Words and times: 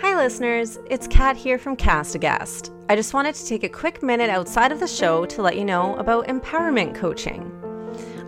Hi, 0.00 0.16
listeners. 0.16 0.80
It's 0.90 1.06
Kat 1.06 1.36
here 1.36 1.56
from 1.56 1.76
Cast 1.76 2.16
Aghast. 2.16 2.72
I 2.88 2.96
just 2.96 3.14
wanted 3.14 3.36
to 3.36 3.46
take 3.46 3.62
a 3.62 3.68
quick 3.68 4.02
minute 4.02 4.28
outside 4.28 4.72
of 4.72 4.80
the 4.80 4.88
show 4.88 5.24
to 5.26 5.40
let 5.40 5.56
you 5.56 5.64
know 5.64 5.94
about 5.96 6.26
empowerment 6.26 6.96
coaching. 6.96 7.52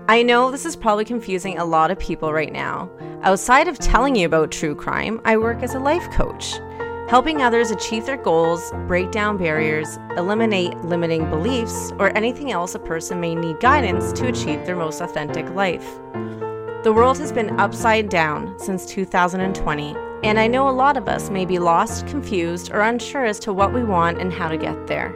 I 0.08 0.22
know 0.22 0.52
this 0.52 0.64
is 0.64 0.76
probably 0.76 1.04
confusing 1.04 1.58
a 1.58 1.64
lot 1.64 1.90
of 1.90 1.98
people 1.98 2.32
right 2.32 2.52
now. 2.52 2.88
Outside 3.22 3.66
of 3.66 3.80
telling 3.80 4.14
you 4.14 4.26
about 4.26 4.52
true 4.52 4.76
crime, 4.76 5.20
I 5.24 5.36
work 5.36 5.64
as 5.64 5.74
a 5.74 5.80
life 5.80 6.08
coach, 6.12 6.54
helping 7.08 7.42
others 7.42 7.72
achieve 7.72 8.06
their 8.06 8.16
goals, 8.16 8.72
break 8.86 9.10
down 9.10 9.36
barriers, 9.36 9.98
eliminate 10.16 10.76
limiting 10.84 11.28
beliefs, 11.28 11.92
or 11.98 12.16
anything 12.16 12.52
else 12.52 12.76
a 12.76 12.78
person 12.78 13.18
may 13.18 13.34
need 13.34 13.58
guidance 13.58 14.12
to 14.12 14.28
achieve 14.28 14.64
their 14.64 14.76
most 14.76 15.00
authentic 15.00 15.50
life. 15.50 15.98
The 16.84 16.92
world 16.94 17.18
has 17.18 17.32
been 17.32 17.58
upside 17.58 18.08
down 18.08 18.56
since 18.60 18.86
2020, 18.86 19.96
and 20.26 20.40
I 20.40 20.48
know 20.48 20.68
a 20.68 20.70
lot 20.70 20.96
of 20.96 21.08
us 21.08 21.30
may 21.30 21.44
be 21.44 21.58
lost, 21.58 22.06
confused, 22.08 22.72
or 22.72 22.80
unsure 22.80 23.24
as 23.24 23.38
to 23.40 23.52
what 23.52 23.72
we 23.72 23.84
want 23.84 24.20
and 24.20 24.32
how 24.32 24.48
to 24.48 24.56
get 24.56 24.86
there. 24.88 25.14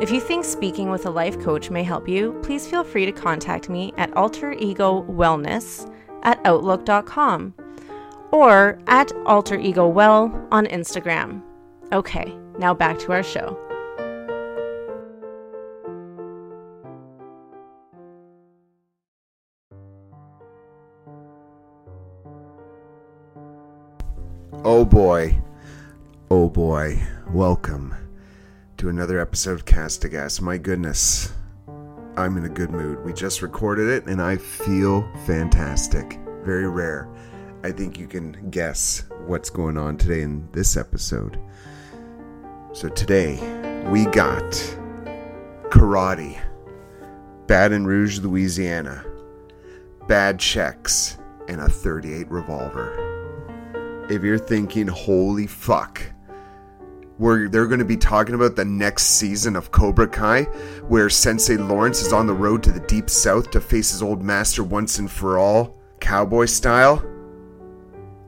If 0.00 0.10
you 0.10 0.20
think 0.20 0.44
speaking 0.44 0.90
with 0.90 1.06
a 1.06 1.10
life 1.10 1.40
coach 1.40 1.70
may 1.70 1.82
help 1.82 2.08
you, 2.08 2.38
please 2.42 2.66
feel 2.66 2.84
free 2.84 3.06
to 3.06 3.12
contact 3.12 3.68
me 3.68 3.92
at 3.96 4.14
Alter 4.16 4.52
Ego 4.52 5.02
Wellness 5.04 5.92
at 6.22 6.40
Outlook.com 6.44 7.54
or 8.30 8.78
at 8.86 9.10
Alter 9.24 9.58
Ego 9.58 9.88
Well 9.88 10.46
on 10.52 10.66
Instagram. 10.66 11.42
Okay, 11.92 12.36
now 12.58 12.74
back 12.74 12.98
to 13.00 13.12
our 13.12 13.22
show. 13.22 13.65
Oh 24.68 24.84
boy. 24.84 25.40
Oh 26.28 26.48
boy. 26.48 27.00
Welcome 27.30 27.94
to 28.78 28.88
another 28.88 29.20
episode 29.20 29.52
of 29.52 29.64
Cast 29.64 30.02
Aghast. 30.02 30.42
My 30.42 30.58
goodness. 30.58 31.32
I'm 32.16 32.36
in 32.36 32.46
a 32.46 32.48
good 32.48 32.72
mood. 32.72 33.04
We 33.04 33.12
just 33.12 33.42
recorded 33.42 33.88
it 33.88 34.06
and 34.06 34.20
I 34.20 34.36
feel 34.38 35.08
fantastic. 35.24 36.18
Very 36.42 36.68
rare. 36.68 37.08
I 37.62 37.70
think 37.70 37.96
you 37.96 38.08
can 38.08 38.50
guess 38.50 39.04
what's 39.26 39.50
going 39.50 39.76
on 39.76 39.98
today 39.98 40.22
in 40.22 40.48
this 40.50 40.76
episode. 40.76 41.38
So 42.72 42.88
today 42.88 43.36
we 43.88 44.06
got 44.06 44.42
karate, 45.70 46.40
Baton 47.46 47.86
Rouge, 47.86 48.18
Louisiana, 48.18 49.04
bad 50.08 50.40
checks, 50.40 51.18
and 51.46 51.60
a 51.60 51.68
38 51.68 52.28
revolver 52.32 53.15
if 54.10 54.22
you're 54.22 54.38
thinking, 54.38 54.86
holy 54.86 55.46
fuck, 55.46 56.02
where 57.18 57.48
they're 57.48 57.66
going 57.66 57.78
to 57.78 57.84
be 57.84 57.96
talking 57.96 58.34
about 58.34 58.56
the 58.56 58.64
next 58.64 59.04
season 59.04 59.56
of 59.56 59.70
Cobra 59.70 60.06
Kai, 60.06 60.44
where 60.88 61.08
Sensei 61.08 61.56
Lawrence 61.56 62.02
is 62.02 62.12
on 62.12 62.26
the 62.26 62.34
road 62.34 62.62
to 62.64 62.72
the 62.72 62.80
deep 62.80 63.08
south 63.08 63.50
to 63.52 63.60
face 63.60 63.90
his 63.90 64.02
old 64.02 64.22
master 64.22 64.62
once 64.62 64.98
and 64.98 65.10
for 65.10 65.38
all, 65.38 65.76
cowboy 66.00 66.44
style. 66.46 67.04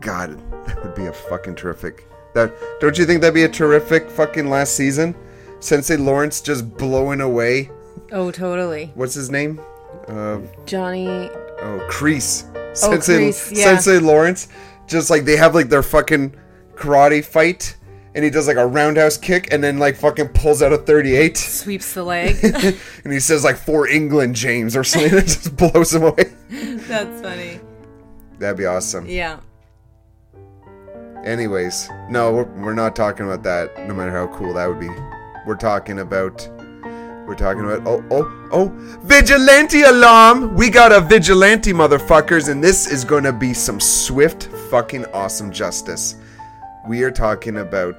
God, 0.01 0.39
that 0.67 0.83
would 0.83 0.95
be 0.95 1.06
a 1.06 1.12
fucking 1.12 1.56
terrific. 1.56 2.06
That 2.34 2.53
don't 2.81 2.97
you 2.99 3.05
think 3.05 3.21
that'd 3.21 3.34
be 3.34 3.45
a 3.45 3.49
terrific 3.49 4.11
fucking 4.11 4.49
last 4.49 4.75
season? 4.75 5.15
Sensei 5.61 5.97
Lawrence 5.97 6.41
just 6.41 6.77
blowing 6.77 7.21
away. 7.21 7.71
Oh, 8.12 8.31
totally. 8.31 8.93
What's 8.95 9.15
his 9.15 9.31
name? 9.31 9.61
Uh, 10.06 10.41
Johnny. 10.67 11.09
oh, 11.09 11.87
Kreese. 11.91 12.45
Sensei, 12.77 13.31
Kreese, 13.31 13.56
yeah. 13.56 13.65
Sensei 13.65 13.99
Lawrence. 13.99 14.49
Just 14.89 15.11
like 15.11 15.25
they 15.25 15.36
have 15.36 15.55
like 15.55 15.69
their 15.69 15.83
fucking 15.83 16.34
karate 16.75 17.25
fight, 17.25 17.77
and 18.14 18.25
he 18.25 18.31
does 18.31 18.48
like 18.48 18.56
a 18.56 18.67
roundhouse 18.67 19.17
kick, 19.17 19.53
and 19.53 19.62
then 19.62 19.78
like 19.78 19.97
fucking 19.97 20.28
pulls 20.31 20.62
out 20.62 20.72
a 20.72 20.78
38, 20.78 21.36
Sweeps 21.36 21.94
the 21.94 22.03
leg. 22.03 22.37
and 23.04 23.12
he 23.12 23.21
says 23.21 23.44
like 23.44 23.56
for 23.56 23.87
England, 23.87 24.34
James, 24.34 24.75
or 24.75 24.82
something, 24.82 25.12
and 25.19 25.27
just 25.28 25.56
blows 25.56 25.94
him 25.94 26.04
away. 26.04 26.32
That's 26.48 27.21
funny. 27.21 27.60
That'd 28.38 28.56
be 28.56 28.66
awesome. 28.66 29.06
Yeah. 29.06 29.41
Anyways, 31.25 31.91
no, 32.09 32.32
we're, 32.32 32.44
we're 32.62 32.75
not 32.75 32.97
talking 32.97 33.27
about 33.27 33.43
that. 33.43 33.87
No 33.87 33.94
matter 33.94 34.12
how 34.12 34.28
cool 34.34 34.54
that 34.54 34.66
would 34.69 34.81
be, 34.81 34.88
we're 35.47 35.56
talking 35.56 35.98
about. 35.98 36.48
We're 37.28 37.34
talking 37.34 37.62
about 37.62 37.87
oh 37.87 38.03
oh 38.11 38.49
oh 38.50 38.69
vigilante 39.03 39.83
alarm! 39.83 40.55
We 40.55 40.71
got 40.71 40.93
a 40.93 41.00
vigilante 41.03 41.75
motherfuckers, 41.75 42.49
and 42.49 42.65
this 42.65 42.91
is 42.91 43.05
gonna 43.05 43.34
be 43.34 43.53
some 43.53 43.81
swift 43.81 44.44
fucking 44.71 45.05
awesome 45.12 45.53
justice. 45.53 46.16
We 46.89 47.03
are 47.03 47.11
talking 47.11 47.59
about 47.59 47.99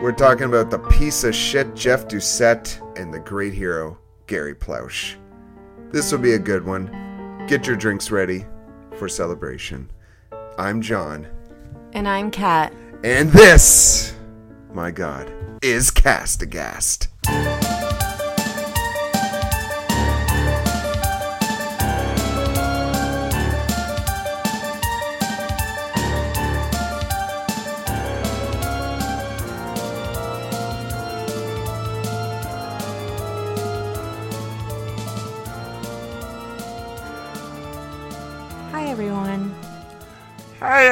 we're 0.00 0.12
talking 0.12 0.44
about 0.44 0.70
the 0.70 0.78
piece 0.78 1.24
of 1.24 1.34
shit 1.34 1.74
Jeff 1.74 2.06
Doucet 2.06 2.80
and 2.94 3.12
the 3.12 3.18
great 3.18 3.52
hero 3.52 3.98
Gary 4.28 4.54
Plauché. 4.54 5.16
This 5.90 6.12
will 6.12 6.20
be 6.20 6.34
a 6.34 6.38
good 6.38 6.64
one. 6.64 7.46
Get 7.48 7.66
your 7.66 7.74
drinks 7.74 8.12
ready 8.12 8.46
for 8.96 9.08
celebration. 9.08 9.90
I'm 10.56 10.80
John. 10.82 11.26
And 11.94 12.06
I'm 12.06 12.30
Kat. 12.30 12.72
And 13.02 13.28
this, 13.30 14.14
my 14.72 14.92
God, 14.92 15.32
is 15.62 15.90
Cast 15.90 16.42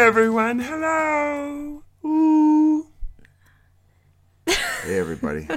everyone. 0.06 0.60
Hello. 0.60 1.82
Ooh. 2.04 2.86
Hey, 4.46 5.00
everybody. 5.00 5.48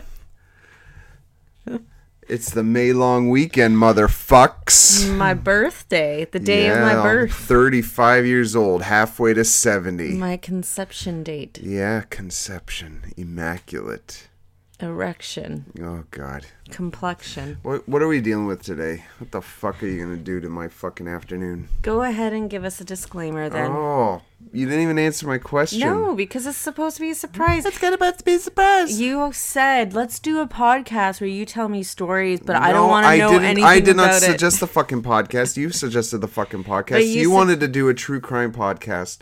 it's 2.27 2.49
the 2.49 2.63
May 2.63 2.91
long 2.91 3.29
weekend, 3.29 3.77
motherfucks. 3.77 5.07
My 5.15 5.35
birthday, 5.35 6.25
the 6.31 6.39
day 6.39 6.67
of 6.67 6.77
Yeah, 6.77 6.81
my 6.81 6.95
I'm 6.95 7.03
birth, 7.03 7.31
35 7.31 8.25
years 8.25 8.55
old, 8.55 8.81
halfway 8.81 9.35
to 9.35 9.45
70. 9.45 10.13
my 10.15 10.35
conception 10.35 11.21
date, 11.21 11.59
yeah, 11.61 12.01
conception. 12.09 13.13
Immaculate. 13.17 14.29
Erection, 14.81 15.65
Oh, 15.81 16.03
God. 16.11 16.45
complexion. 16.69 17.57
What, 17.63 17.87
what 17.87 18.01
are 18.01 18.07
we 18.07 18.21
dealing 18.21 18.45
with 18.45 18.61
today? 18.63 19.03
What 19.17 19.31
the 19.31 19.41
fuck 19.41 19.83
are 19.83 19.87
you 19.87 20.03
going 20.05 20.17
to 20.17 20.23
do 20.23 20.39
to 20.39 20.49
my 20.49 20.67
fucking 20.67 21.07
afternoon? 21.07 21.67
Go 21.81 22.01
ahead 22.03 22.31
and 22.33 22.49
give 22.49 22.63
us 22.63 22.79
a 22.79 22.85
disclaimer 22.85 23.49
then. 23.49 23.71
Oh, 23.71 24.21
you 24.53 24.65
didn't 24.65 24.81
even 24.83 24.97
answer 24.97 25.27
my 25.27 25.37
question. 25.37 25.81
No, 25.81 26.15
because 26.15 26.47
it's 26.47 26.57
supposed 26.57 26.95
to 26.97 27.01
be 27.01 27.09
a 27.11 27.15
surprise. 27.15 27.65
It's 27.65 27.77
good 27.77 27.93
about 27.93 28.19
to 28.19 28.23
be 28.23 28.35
a 28.35 28.39
surprise. 28.39 28.99
You 28.99 29.31
said 29.33 29.93
let's 29.93 30.17
do 30.19 30.39
a 30.39 30.47
podcast 30.47 31.19
where 31.19 31.29
you 31.29 31.45
tell 31.45 31.67
me 31.67 31.83
stories, 31.83 32.39
but 32.39 32.55
I 32.55 32.71
don't 32.71 32.89
want 32.89 33.05
to 33.05 33.17
know 33.17 33.29
didn't- 33.31 33.43
anything 33.45 33.63
I 33.65 33.79
did 33.81 33.97
not 33.97 34.09
about 34.11 34.23
it. 34.23 34.25
suggest 34.25 34.59
the 34.61 34.67
fucking 34.67 35.03
podcast. 35.03 35.57
You 35.57 35.71
suggested 35.71 36.19
the 36.19 36.27
fucking 36.29 36.63
podcast. 36.63 37.01
you 37.01 37.07
You, 37.19 37.23
said- 37.29 37.33
wanted 37.35 37.59
to 37.59 37.67
do 37.67 37.89
a 37.89 37.93
true 37.93 38.21
crime 38.21 38.53
podcast. 38.53 39.19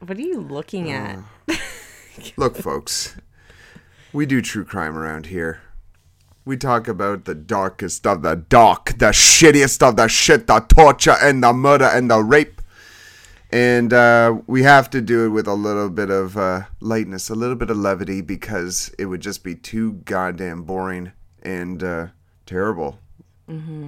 What 0.00 0.18
are 0.18 0.20
you 0.22 0.40
looking 0.40 0.92
uh, 0.92 1.22
at? 1.48 1.60
Look, 2.36 2.56
folks, 2.56 3.16
we 4.12 4.26
do 4.26 4.40
true 4.42 4.64
crime 4.64 4.96
around 4.96 5.26
here. 5.26 5.60
We 6.44 6.56
talk 6.56 6.88
about 6.88 7.26
the 7.26 7.34
darkest 7.34 8.06
of 8.06 8.22
the 8.22 8.34
dark, 8.34 8.98
the 8.98 9.12
shittiest 9.12 9.86
of 9.86 9.96
the 9.96 10.08
shit, 10.08 10.46
the 10.46 10.60
torture 10.60 11.16
and 11.20 11.42
the 11.42 11.52
murder 11.52 11.84
and 11.84 12.10
the 12.10 12.22
rape. 12.22 12.60
And 13.52 13.92
uh, 13.92 14.40
we 14.46 14.62
have 14.62 14.90
to 14.90 15.00
do 15.00 15.26
it 15.26 15.28
with 15.30 15.46
a 15.46 15.54
little 15.54 15.90
bit 15.90 16.10
of 16.10 16.36
uh, 16.36 16.62
lightness, 16.80 17.28
a 17.30 17.34
little 17.34 17.56
bit 17.56 17.70
of 17.70 17.76
levity, 17.76 18.20
because 18.20 18.94
it 18.98 19.06
would 19.06 19.20
just 19.20 19.42
be 19.42 19.54
too 19.54 19.94
goddamn 20.04 20.62
boring 20.62 21.12
and 21.42 21.82
uh, 21.82 22.06
terrible. 22.46 22.98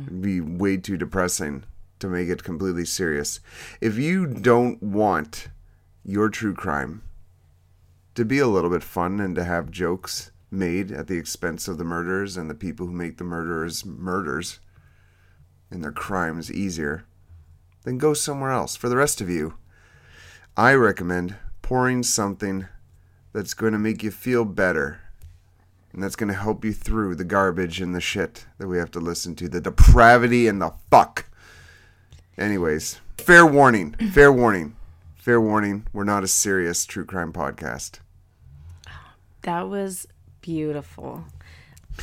It'd 0.02 0.22
be 0.22 0.40
way 0.40 0.76
too 0.76 0.96
depressing 0.96 1.64
to 2.00 2.08
make 2.08 2.28
it 2.28 2.42
completely 2.42 2.84
serious. 2.84 3.38
If 3.80 3.96
you 3.96 4.26
don't 4.26 4.82
want 4.82 5.48
your 6.04 6.28
true 6.28 6.54
crime 6.54 7.02
to 8.14 8.24
be 8.24 8.38
a 8.38 8.46
little 8.46 8.70
bit 8.70 8.82
fun 8.82 9.20
and 9.20 9.34
to 9.36 9.44
have 9.44 9.70
jokes 9.70 10.30
made 10.50 10.92
at 10.92 11.06
the 11.06 11.16
expense 11.16 11.66
of 11.66 11.78
the 11.78 11.84
murderers 11.84 12.36
and 12.36 12.50
the 12.50 12.54
people 12.54 12.86
who 12.86 12.92
make 12.92 13.16
the 13.16 13.24
murderers 13.24 13.86
murders 13.86 14.60
and 15.70 15.82
their 15.82 15.92
crimes 15.92 16.52
easier, 16.52 17.04
then 17.84 17.98
go 17.98 18.12
somewhere 18.12 18.50
else. 18.50 18.76
For 18.76 18.88
the 18.88 18.96
rest 18.96 19.20
of 19.20 19.30
you, 19.30 19.54
I 20.56 20.74
recommend 20.74 21.36
pouring 21.62 22.02
something 22.02 22.66
that's 23.32 23.54
going 23.54 23.72
to 23.72 23.78
make 23.78 24.02
you 24.02 24.10
feel 24.10 24.44
better 24.44 25.00
and 25.92 26.02
that's 26.02 26.16
going 26.16 26.28
to 26.28 26.38
help 26.38 26.64
you 26.64 26.72
through 26.72 27.14
the 27.14 27.24
garbage 27.24 27.80
and 27.80 27.94
the 27.94 28.00
shit 28.00 28.46
that 28.58 28.68
we 28.68 28.78
have 28.78 28.90
to 28.92 29.00
listen 29.00 29.34
to, 29.36 29.48
the 29.48 29.60
depravity 29.60 30.46
and 30.46 30.60
the 30.60 30.72
fuck. 30.90 31.26
Anyways, 32.38 33.00
fair 33.18 33.46
warning, 33.46 33.92
fair 34.12 34.32
warning, 34.32 34.74
fair 35.16 35.40
warning. 35.40 35.86
We're 35.92 36.04
not 36.04 36.24
a 36.24 36.28
serious 36.28 36.86
true 36.86 37.04
crime 37.04 37.32
podcast. 37.32 37.98
That 39.42 39.68
was 39.68 40.06
beautiful. 40.40 41.24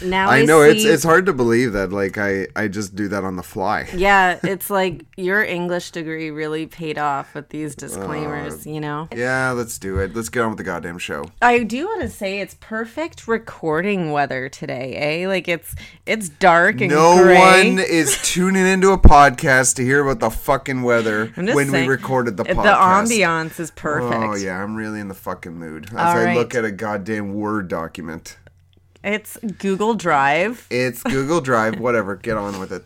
Now 0.01 0.29
I, 0.29 0.39
I 0.39 0.45
know 0.45 0.61
it's 0.61 0.83
see- 0.83 0.89
it's 0.89 1.03
hard 1.03 1.25
to 1.27 1.33
believe 1.33 1.73
that 1.73 1.91
like 1.91 2.17
I 2.17 2.47
I 2.55 2.67
just 2.67 2.95
do 2.95 3.07
that 3.09 3.23
on 3.23 3.35
the 3.35 3.43
fly. 3.43 3.87
Yeah, 3.99 4.39
it's 4.43 4.69
like 4.69 5.05
your 5.17 5.43
English 5.43 5.91
degree 5.91 6.29
really 6.31 6.65
paid 6.67 6.97
off 6.97 7.33
with 7.35 7.49
these 7.49 7.75
disclaimers, 7.75 8.65
Uh, 8.65 8.69
you 8.69 8.79
know? 8.79 9.07
Yeah, 9.13 9.51
let's 9.51 9.77
do 9.77 9.97
it. 9.99 10.15
Let's 10.15 10.29
get 10.29 10.41
on 10.43 10.49
with 10.49 10.57
the 10.57 10.63
goddamn 10.63 10.97
show. 10.99 11.25
I 11.41 11.63
do 11.63 11.85
want 11.85 12.01
to 12.01 12.09
say 12.09 12.39
it's 12.39 12.55
perfect 12.59 13.27
recording 13.27 14.11
weather 14.11 14.47
today, 14.47 14.95
eh? 15.23 15.27
Like 15.27 15.47
it's 15.47 15.75
it's 16.05 16.29
dark 16.29 16.79
and 16.81 16.89
No 16.91 17.21
gray. 17.21 17.37
one 17.37 17.79
is 17.79 18.17
tuning 18.23 18.65
into 18.65 18.91
a 18.91 18.97
podcast 18.97 19.75
to 19.75 19.83
hear 19.83 20.01
about 20.07 20.19
the 20.21 20.29
fucking 20.29 20.81
weather 20.83 21.27
when 21.35 21.69
saying, 21.69 21.87
we 21.87 21.93
recorded 21.93 22.37
the 22.37 22.43
podcast. 22.45 23.07
The 23.09 23.21
ambiance 23.21 23.59
is 23.59 23.71
perfect. 23.71 24.13
Oh 24.23 24.35
yeah, 24.35 24.63
I'm 24.63 24.75
really 24.75 24.99
in 24.99 25.07
the 25.09 25.13
fucking 25.13 25.53
mood 25.53 25.87
as 25.87 25.91
All 25.93 25.99
I 25.99 26.23
right. 26.25 26.37
look 26.37 26.55
at 26.55 26.63
a 26.63 26.71
goddamn 26.71 27.33
Word 27.33 27.67
document. 27.67 28.37
It's 29.03 29.37
Google 29.57 29.93
Drive. 29.93 30.67
It's 30.69 31.03
Google 31.03 31.41
Drive. 31.41 31.79
Whatever. 31.79 32.15
Get 32.15 32.37
on 32.37 32.59
with 32.59 32.71
it. 32.71 32.83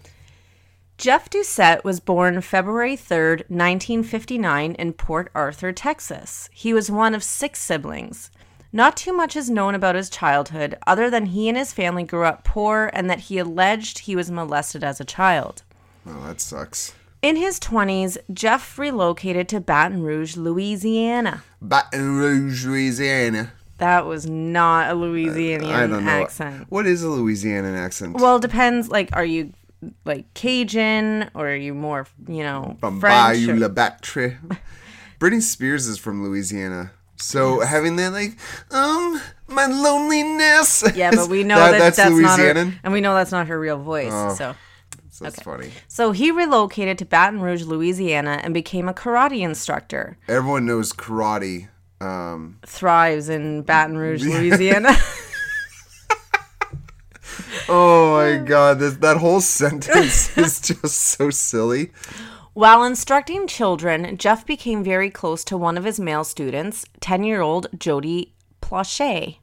Jeff 0.98 1.30
Doucet 1.30 1.84
was 1.84 2.00
born 2.00 2.40
February 2.42 2.96
3rd, 2.96 3.50
1959, 3.50 4.74
in 4.76 4.94
Port 4.94 5.32
Arthur, 5.34 5.72
Texas. 5.72 6.50
He 6.54 6.72
was 6.74 6.92
one 6.92 7.16
of 7.16 7.24
six 7.24 7.60
siblings. 7.60 8.30
Not 8.72 8.96
too 8.96 9.12
much 9.12 9.36
is 9.36 9.50
known 9.50 9.76
about 9.76 9.96
his 9.96 10.10
childhood, 10.10 10.78
other 10.88 11.10
than 11.10 11.28
he 11.28 11.50
and 11.50 11.58
his 11.58 11.74
family 11.74 12.04
grew 12.04 12.26
up 12.26 12.44
poor 12.44 12.90
and 12.94 13.10
that 13.10 13.22
he 13.22 13.38
alleged 13.38 14.00
he 14.00 14.16
was 14.16 14.32
molested 14.32 14.84
as 14.84 15.00
a 15.00 15.06
child. 15.06 15.64
Oh, 16.08 16.26
that 16.28 16.40
sucks. 16.40 16.94
In 17.22 17.36
his 17.38 17.60
20s, 17.60 18.18
Jeff 18.34 18.78
relocated 18.78 19.48
to 19.50 19.60
Baton 19.60 20.04
Rouge, 20.04 20.38
Louisiana. 20.38 21.44
Baton 21.62 22.18
Rouge, 22.18 22.66
Louisiana. 22.66 23.54
That 23.84 24.06
was 24.06 24.26
not 24.30 24.90
a 24.92 24.94
Louisianian 24.96 25.74
I 25.74 25.88
don't 25.88 26.06
know. 26.06 26.10
accent. 26.24 26.68
What 26.70 26.88
is 26.88 27.04
a 27.04 27.08
Louisianan 27.08 27.76
accent? 27.78 28.14
Well, 28.16 28.38
it 28.38 28.42
depends. 28.42 28.88
Like, 28.88 29.10
are 29.12 29.26
you 29.26 29.52
like 30.06 30.34
Cajun 30.34 31.30
or 31.34 31.50
are 31.50 31.56
you 31.56 31.74
more, 31.74 32.08
you 32.30 32.44
know, 32.44 32.78
From 32.80 33.02
French? 33.02 33.46
Bayou 33.46 33.52
or- 33.52 33.58
La 33.58 33.68
Batterie. 33.68 34.38
Britney 35.20 35.42
Spears 35.42 35.88
is 35.88 35.98
from 35.98 36.24
Louisiana. 36.24 36.92
So 37.18 37.60
having 37.60 37.98
that 37.98 38.14
like, 38.14 38.38
um, 38.72 39.20
my 39.50 39.66
loneliness. 39.66 40.84
Yeah, 40.96 41.12
but 41.12 41.28
we 41.28 41.44
know 41.50 41.58
That- 41.58 41.72
that, 41.72 41.96
that's, 41.96 42.10
not 42.22 42.40
her, 42.40 42.74
and 42.86 42.94
we 42.94 43.02
know 43.02 43.14
that's 43.14 43.32
not 43.34 43.48
her 43.48 43.60
real 43.60 43.78
voice. 43.78 44.12
Oh. 44.14 44.34
So, 44.34 44.56
So 45.10 45.26
that's 45.26 45.42
funny. 45.42 45.72
so 45.90 46.14
he 46.14 46.32
relocated 46.32 46.98
to 47.00 47.06
Baton 47.06 47.42
Rouge, 47.42 47.64
Louisiana, 47.64 48.40
and 48.44 48.54
became 48.54 48.88
a 48.88 48.94
karate 48.94 49.42
instructor. 49.42 50.18
Everyone 50.30 50.66
knows 50.66 50.94
karate. 50.94 51.68
Um, 52.04 52.60
Thrives 52.66 53.30
in 53.30 53.62
Baton 53.62 53.98
Rouge, 53.98 54.24
Louisiana. 54.26 54.92
oh 57.70 58.14
my 58.14 58.44
god, 58.44 58.80
this, 58.80 58.96
that 58.96 59.18
whole 59.18 59.42
sentence 59.42 60.38
is 60.38 60.60
just 60.60 61.00
so 61.00 61.30
silly. 61.30 61.92
While 62.54 62.84
instructing 62.84 63.48
children, 63.48 64.18
Jeff 64.18 64.46
became 64.46 64.84
very 64.84 65.10
close 65.10 65.44
to 65.46 65.58
one 65.58 65.78
of 65.78 65.86
his 65.86 66.00
male 66.00 66.24
students, 66.24 66.86
10 67.00 67.24
year 67.24 67.42
old 67.42 67.68
Jody 67.78 68.34
Plauché. 68.62 69.38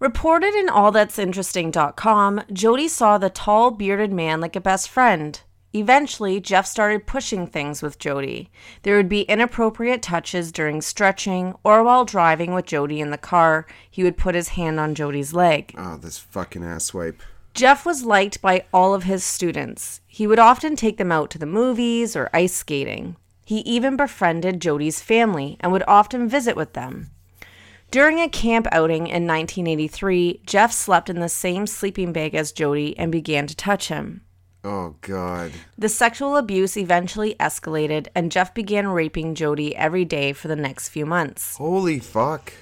Reported 0.00 0.54
in 0.54 0.66
allthatsinteresting.com, 0.66 2.42
Jody 2.52 2.88
saw 2.88 3.18
the 3.18 3.30
tall, 3.30 3.70
bearded 3.70 4.12
man 4.12 4.40
like 4.40 4.56
a 4.56 4.60
best 4.60 4.88
friend. 4.88 5.40
Eventually, 5.74 6.38
Jeff 6.40 6.66
started 6.66 7.06
pushing 7.06 7.46
things 7.46 7.80
with 7.80 7.98
Jody. 7.98 8.50
There 8.82 8.96
would 8.96 9.08
be 9.08 9.22
inappropriate 9.22 10.02
touches 10.02 10.52
during 10.52 10.82
stretching, 10.82 11.54
or 11.64 11.82
while 11.82 12.04
driving 12.04 12.52
with 12.52 12.66
Jody 12.66 13.00
in 13.00 13.10
the 13.10 13.18
car, 13.18 13.66
he 13.90 14.04
would 14.04 14.18
put 14.18 14.34
his 14.34 14.48
hand 14.48 14.78
on 14.78 14.94
Jody's 14.94 15.32
leg. 15.32 15.74
Oh, 15.78 15.96
this 15.96 16.18
fucking 16.18 16.62
asswipe. 16.62 17.20
Jeff 17.54 17.84
was 17.86 18.04
liked 18.04 18.40
by 18.40 18.64
all 18.72 18.94
of 18.94 19.04
his 19.04 19.24
students. 19.24 20.00
He 20.06 20.26
would 20.26 20.38
often 20.38 20.76
take 20.76 20.96
them 20.96 21.12
out 21.12 21.30
to 21.30 21.38
the 21.38 21.46
movies 21.46 22.16
or 22.16 22.30
ice 22.32 22.54
skating. 22.54 23.16
He 23.44 23.58
even 23.60 23.96
befriended 23.96 24.60
Jody's 24.60 25.00
family 25.00 25.56
and 25.60 25.72
would 25.72 25.84
often 25.86 26.28
visit 26.28 26.56
with 26.56 26.72
them. 26.74 27.10
During 27.90 28.20
a 28.20 28.28
camp 28.28 28.66
outing 28.72 29.06
in 29.06 29.26
1983, 29.26 30.40
Jeff 30.46 30.72
slept 30.72 31.10
in 31.10 31.20
the 31.20 31.28
same 31.28 31.66
sleeping 31.66 32.12
bag 32.12 32.34
as 32.34 32.52
Jody 32.52 32.96
and 32.98 33.12
began 33.12 33.46
to 33.46 33.54
touch 33.54 33.88
him. 33.88 34.22
Oh 34.64 34.94
god. 35.00 35.52
The 35.76 35.88
sexual 35.88 36.36
abuse 36.36 36.76
eventually 36.76 37.34
escalated, 37.40 38.06
and 38.14 38.30
Jeff 38.30 38.54
began 38.54 38.88
raping 38.88 39.34
Jody 39.34 39.74
every 39.74 40.04
day 40.04 40.32
for 40.32 40.48
the 40.48 40.56
next 40.56 40.88
few 40.88 41.04
months. 41.04 41.56
Holy 41.56 41.98
fuck. 41.98 42.52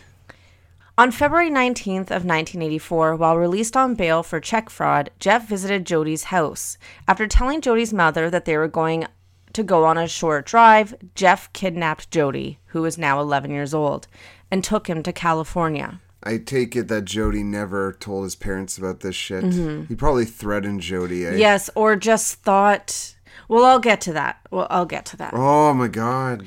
On 0.96 1.10
February 1.10 1.50
19th 1.50 2.10
of 2.10 2.24
1984, 2.24 3.16
while 3.16 3.36
released 3.36 3.76
on 3.76 3.94
bail 3.94 4.22
for 4.22 4.40
check 4.40 4.68
fraud, 4.68 5.10
Jeff 5.18 5.48
visited 5.48 5.86
Jody's 5.86 6.24
house. 6.24 6.78
After 7.08 7.26
telling 7.26 7.60
Jody's 7.60 7.92
mother 7.92 8.28
that 8.30 8.44
they 8.44 8.56
were 8.56 8.68
going 8.68 9.06
to 9.52 9.62
go 9.62 9.84
on 9.84 9.98
a 9.98 10.08
short 10.08 10.46
drive, 10.46 10.94
Jeff 11.14 11.52
kidnapped 11.52 12.10
Jody, 12.10 12.58
who 12.66 12.84
is 12.84 12.98
now 12.98 13.20
11 13.20 13.50
years 13.50 13.74
old, 13.74 14.08
and 14.50 14.62
took 14.62 14.88
him 14.88 15.02
to 15.02 15.12
California. 15.12 16.00
I 16.22 16.36
take 16.38 16.76
it 16.76 16.88
that 16.88 17.06
Jody 17.06 17.42
never 17.42 17.92
told 17.94 18.24
his 18.24 18.36
parents 18.36 18.76
about 18.76 19.00
this 19.00 19.14
shit. 19.14 19.42
Mm-hmm. 19.42 19.86
He 19.86 19.94
probably 19.94 20.26
threatened 20.26 20.80
Jody. 20.80 21.26
Eh? 21.26 21.36
Yes, 21.36 21.70
or 21.74 21.96
just 21.96 22.36
thought, 22.36 23.14
well, 23.48 23.64
I'll 23.64 23.78
get 23.78 24.00
to 24.02 24.12
that. 24.12 24.40
Well, 24.50 24.66
I'll 24.68 24.86
get 24.86 25.06
to 25.06 25.16
that. 25.16 25.32
Oh 25.34 25.72
my 25.72 25.88
god. 25.88 26.44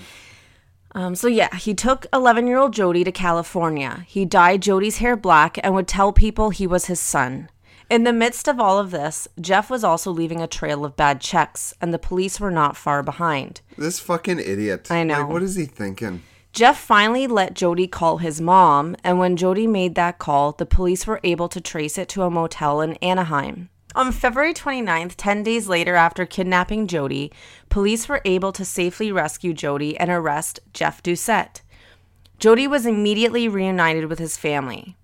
Um, 0.95 1.15
so 1.15 1.27
yeah, 1.27 1.55
he 1.55 1.73
took 1.73 2.05
11-year-old 2.13 2.71
Jody 2.73 3.03
to 3.03 3.11
California. 3.11 4.05
He 4.07 4.25
dyed 4.25 4.61
Jody's 4.61 4.97
hair 4.97 5.15
black 5.15 5.57
and 5.63 5.73
would 5.73 5.87
tell 5.87 6.13
people 6.13 6.51
he 6.51 6.67
was 6.67 6.85
his 6.85 6.99
son. 6.99 7.49
In 7.89 8.03
the 8.03 8.13
midst 8.13 8.47
of 8.47 8.59
all 8.59 8.79
of 8.79 8.91
this, 8.91 9.27
Jeff 9.41 9.69
was 9.69 9.83
also 9.83 10.11
leaving 10.11 10.41
a 10.41 10.47
trail 10.47 10.85
of 10.85 10.95
bad 10.95 11.19
checks, 11.19 11.73
and 11.81 11.93
the 11.93 11.99
police 11.99 12.39
were 12.39 12.51
not 12.51 12.77
far 12.77 13.03
behind. 13.03 13.61
This 13.77 13.99
fucking 13.99 14.39
idiot. 14.39 14.89
I 14.89 15.03
know. 15.03 15.21
Like, 15.21 15.29
what 15.29 15.43
is 15.43 15.55
he 15.55 15.65
thinking? 15.65 16.21
Jeff 16.53 16.79
finally 16.79 17.25
let 17.25 17.55
Jody 17.55 17.87
call 17.87 18.19
his 18.19 18.39
mom, 18.39 18.95
and 19.03 19.17
when 19.17 19.35
Jody 19.35 19.65
made 19.65 19.95
that 19.95 20.19
call, 20.19 20.51
the 20.51 20.67
police 20.67 21.07
were 21.07 21.19
able 21.23 21.49
to 21.49 21.59
trace 21.59 21.97
it 21.97 22.07
to 22.09 22.21
a 22.21 22.29
motel 22.29 22.79
in 22.79 22.93
Anaheim. 22.97 23.69
On 23.95 24.11
February 24.11 24.53
29th, 24.53 25.15
10 25.17 25.41
days 25.41 25.67
later 25.67 25.95
after 25.95 26.27
kidnapping 26.27 26.85
Jody, 26.85 27.31
police 27.69 28.07
were 28.07 28.21
able 28.23 28.51
to 28.51 28.63
safely 28.63 29.11
rescue 29.11 29.51
Jody 29.51 29.97
and 29.97 30.11
arrest 30.11 30.59
Jeff 30.73 31.01
Doucet. 31.01 31.63
Jody 32.37 32.67
was 32.67 32.85
immediately 32.85 33.47
reunited 33.47 34.05
with 34.05 34.19
his 34.19 34.37
family, 34.37 34.95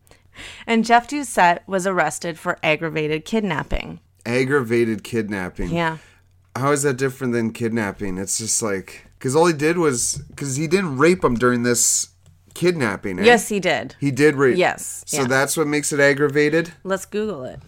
and 0.68 0.86
Jeff 0.86 1.08
Doucet 1.08 1.64
was 1.66 1.88
arrested 1.88 2.38
for 2.38 2.60
aggravated 2.62 3.26
kidnapping. 3.26 4.00
Aggravated 4.24 5.04
kidnapping. 5.04 5.72
Yeah. 5.72 5.98
How 6.56 6.72
is 6.74 6.84
that 6.84 6.98
different 6.98 7.34
than 7.34 7.54
kidnapping? 7.54 8.20
It's 8.20 8.38
just 8.38 8.62
like 8.62 9.09
because 9.20 9.36
all 9.36 9.46
he 9.48 9.54
did 9.54 9.78
was 9.78 10.24
because 10.30 10.56
he 10.56 10.66
didn't 10.66 10.98
rape 10.98 11.24
him 11.24 11.36
during 11.36 11.64
this 11.64 12.08
kidnapping. 12.54 13.20
Eh? 13.20 13.26
Yes, 13.26 13.50
he 13.50 13.60
did. 13.60 13.96
he 14.00 14.12
did 14.12 14.36
rape. 14.36 14.58
Yes, 14.58 15.04
So 15.06 15.22
yeah. 15.22 15.28
that's 15.28 15.58
what 15.58 15.68
makes 15.68 15.92
it 15.92 16.00
aggravated. 16.00 16.72
Let's 16.86 17.06
Google 17.06 17.44
it. 17.44 17.60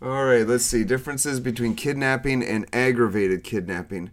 All 0.00 0.24
right, 0.24 0.46
let's 0.46 0.64
see 0.64 0.84
differences 0.84 1.40
between 1.40 1.74
kidnapping 1.74 2.42
and 2.42 2.66
aggravated 2.72 3.44
kidnapping. 3.44 4.10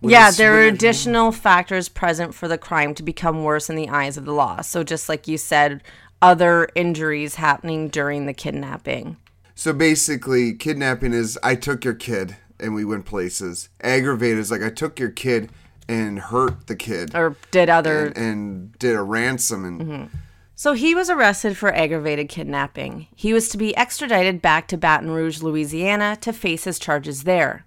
Yeah, 0.00 0.30
there 0.30 0.56
are 0.58 0.66
additional 0.66 1.32
factors 1.32 1.88
present 1.88 2.34
for 2.34 2.48
the 2.48 2.58
crime 2.58 2.94
to 2.94 3.02
become 3.02 3.42
worse 3.42 3.70
in 3.70 3.76
the 3.76 3.88
eyes 3.88 4.16
of 4.16 4.24
the 4.24 4.32
law. 4.32 4.60
So, 4.60 4.84
just 4.84 5.08
like 5.08 5.26
you 5.26 5.38
said, 5.38 5.82
other 6.20 6.68
injuries 6.74 7.36
happening 7.36 7.88
during 7.88 8.26
the 8.26 8.34
kidnapping. 8.34 9.16
So 9.54 9.72
basically, 9.72 10.54
kidnapping 10.54 11.12
is 11.12 11.38
I 11.42 11.54
took 11.54 11.84
your 11.84 11.94
kid 11.94 12.36
and 12.60 12.74
we 12.74 12.84
went 12.84 13.06
places. 13.06 13.68
Aggravated 13.80 14.38
is 14.38 14.50
like 14.50 14.62
I 14.62 14.70
took 14.70 14.98
your 14.98 15.10
kid 15.10 15.50
and 15.88 16.18
hurt 16.18 16.66
the 16.66 16.76
kid 16.76 17.14
Or 17.14 17.36
did 17.50 17.70
other. 17.70 18.06
and, 18.06 18.16
and 18.18 18.78
did 18.78 18.94
a 18.96 19.02
ransom 19.02 19.64
and 19.64 19.80
mm-hmm. 19.80 20.16
So, 20.58 20.72
he 20.72 20.94
was 20.94 21.10
arrested 21.10 21.54
for 21.54 21.74
aggravated 21.74 22.30
kidnapping. 22.30 23.08
He 23.14 23.34
was 23.34 23.50
to 23.50 23.58
be 23.58 23.76
extradited 23.76 24.40
back 24.40 24.68
to 24.68 24.78
Baton 24.78 25.10
Rouge, 25.10 25.42
Louisiana 25.42 26.16
to 26.22 26.32
face 26.32 26.64
his 26.64 26.78
charges 26.78 27.24
there. 27.24 27.65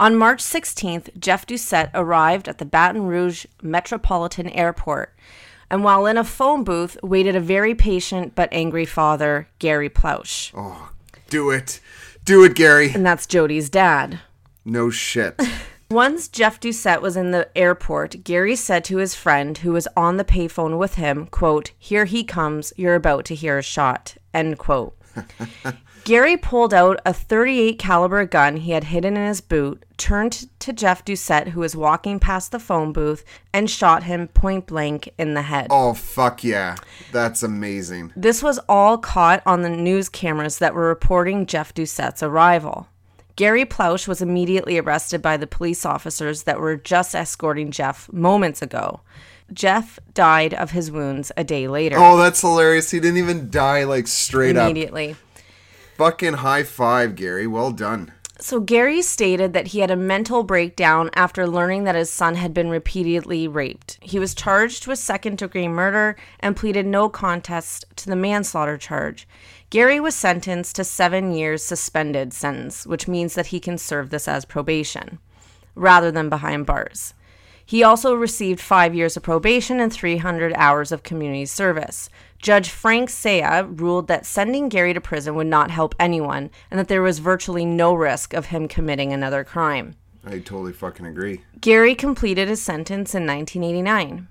On 0.00 0.16
March 0.16 0.42
16th, 0.42 1.20
Jeff 1.20 1.44
Doucet 1.44 1.90
arrived 1.92 2.48
at 2.48 2.56
the 2.56 2.64
Baton 2.64 3.02
Rouge 3.02 3.44
Metropolitan 3.62 4.48
Airport. 4.48 5.14
And 5.70 5.84
while 5.84 6.06
in 6.06 6.16
a 6.16 6.24
phone 6.24 6.64
booth, 6.64 6.96
waited 7.02 7.36
a 7.36 7.40
very 7.40 7.74
patient 7.74 8.34
but 8.34 8.48
angry 8.50 8.86
father, 8.86 9.46
Gary 9.58 9.90
Plauché. 9.90 10.52
oh, 10.56 10.92
do 11.28 11.50
it, 11.50 11.80
do 12.24 12.42
it, 12.44 12.54
Gary. 12.54 12.90
And 12.94 13.04
that's 13.04 13.26
Jody's 13.26 13.68
dad. 13.68 14.20
No 14.64 14.88
shit. 14.88 15.38
Once 15.90 16.28
Jeff 16.28 16.58
Doucet 16.58 17.02
was 17.02 17.14
in 17.14 17.30
the 17.30 17.50
airport, 17.54 18.24
Gary 18.24 18.56
said 18.56 18.84
to 18.84 18.96
his 18.96 19.14
friend 19.14 19.58
who 19.58 19.72
was 19.72 19.86
on 19.98 20.16
the 20.16 20.24
payphone 20.24 20.78
with 20.78 20.94
him, 20.94 21.26
quote, 21.26 21.72
Here 21.78 22.06
he 22.06 22.24
comes, 22.24 22.72
you're 22.74 22.94
about 22.94 23.26
to 23.26 23.34
hear 23.34 23.58
a 23.58 23.62
shot, 23.62 24.16
end 24.32 24.56
quote. 24.56 24.96
Gary 26.04 26.36
pulled 26.36 26.72
out 26.72 27.00
a 27.04 27.12
38 27.12 27.78
caliber 27.78 28.24
gun 28.24 28.56
he 28.56 28.72
had 28.72 28.84
hidden 28.84 29.16
in 29.16 29.26
his 29.26 29.40
boot, 29.40 29.84
turned 29.96 30.48
to 30.58 30.72
Jeff 30.72 31.04
Doucet 31.04 31.48
who 31.48 31.60
was 31.60 31.76
walking 31.76 32.18
past 32.18 32.52
the 32.52 32.58
phone 32.58 32.92
booth 32.92 33.24
and 33.52 33.70
shot 33.70 34.04
him 34.04 34.28
point 34.28 34.66
blank 34.66 35.12
in 35.18 35.34
the 35.34 35.42
head. 35.42 35.68
Oh 35.70 35.94
fuck 35.94 36.42
yeah. 36.42 36.76
That's 37.12 37.42
amazing. 37.42 38.12
This 38.16 38.42
was 38.42 38.58
all 38.68 38.98
caught 38.98 39.42
on 39.44 39.62
the 39.62 39.68
news 39.68 40.08
cameras 40.08 40.58
that 40.58 40.74
were 40.74 40.88
reporting 40.88 41.46
Jeff 41.46 41.74
Doucet's 41.74 42.22
arrival. 42.22 42.88
Gary 43.36 43.64
Plauché 43.64 44.08
was 44.08 44.20
immediately 44.20 44.78
arrested 44.78 45.22
by 45.22 45.36
the 45.36 45.46
police 45.46 45.86
officers 45.86 46.42
that 46.42 46.60
were 46.60 46.76
just 46.76 47.14
escorting 47.14 47.70
Jeff 47.70 48.12
moments 48.12 48.60
ago. 48.60 49.00
Jeff 49.52 49.98
died 50.14 50.54
of 50.54 50.70
his 50.70 50.90
wounds 50.90 51.32
a 51.36 51.44
day 51.44 51.68
later. 51.68 51.96
Oh, 51.98 52.16
that's 52.16 52.40
hilarious. 52.40 52.90
He 52.90 53.00
didn't 53.00 53.18
even 53.18 53.50
die 53.50 53.84
like 53.84 54.06
straight 54.06 54.56
up. 54.56 54.70
immediately. 54.70 55.16
Fucking 55.96 56.34
high 56.34 56.62
five, 56.62 57.14
Gary. 57.14 57.46
Well 57.46 57.72
done. 57.72 58.12
So 58.38 58.58
Gary 58.58 59.02
stated 59.02 59.52
that 59.52 59.68
he 59.68 59.80
had 59.80 59.90
a 59.90 59.96
mental 59.96 60.42
breakdown 60.44 61.10
after 61.12 61.46
learning 61.46 61.84
that 61.84 61.94
his 61.94 62.10
son 62.10 62.36
had 62.36 62.54
been 62.54 62.70
repeatedly 62.70 63.46
raped. 63.46 63.98
He 64.00 64.18
was 64.18 64.34
charged 64.34 64.86
with 64.86 64.98
second 64.98 65.36
degree 65.36 65.68
murder 65.68 66.16
and 66.38 66.56
pleaded 66.56 66.86
no 66.86 67.10
contest 67.10 67.84
to 67.96 68.06
the 68.06 68.16
manslaughter 68.16 68.78
charge. 68.78 69.28
Gary 69.68 70.00
was 70.00 70.14
sentenced 70.14 70.74
to 70.76 70.84
7 70.84 71.32
years 71.32 71.62
suspended 71.62 72.32
sentence, 72.32 72.86
which 72.86 73.06
means 73.06 73.34
that 73.34 73.48
he 73.48 73.60
can 73.60 73.76
serve 73.76 74.08
this 74.08 74.26
as 74.26 74.46
probation 74.46 75.18
rather 75.74 76.10
than 76.10 76.30
behind 76.30 76.64
bars. 76.64 77.12
He 77.70 77.84
also 77.84 78.14
received 78.14 78.58
5 78.58 78.96
years 78.96 79.16
of 79.16 79.22
probation 79.22 79.78
and 79.78 79.92
300 79.92 80.52
hours 80.56 80.90
of 80.90 81.04
community 81.04 81.46
service. 81.46 82.10
Judge 82.42 82.68
Frank 82.68 83.08
Saia 83.08 83.64
ruled 83.64 84.08
that 84.08 84.26
sending 84.26 84.68
Gary 84.68 84.92
to 84.92 85.00
prison 85.00 85.36
would 85.36 85.46
not 85.46 85.70
help 85.70 85.94
anyone 86.00 86.50
and 86.68 86.80
that 86.80 86.88
there 86.88 87.00
was 87.00 87.20
virtually 87.20 87.64
no 87.64 87.94
risk 87.94 88.34
of 88.34 88.46
him 88.46 88.66
committing 88.66 89.12
another 89.12 89.44
crime. 89.44 89.94
I 90.26 90.40
totally 90.40 90.72
fucking 90.72 91.06
agree. 91.06 91.42
Gary 91.60 91.94
completed 91.94 92.48
his 92.48 92.60
sentence 92.60 93.14
in 93.14 93.24
1989. 93.24 94.26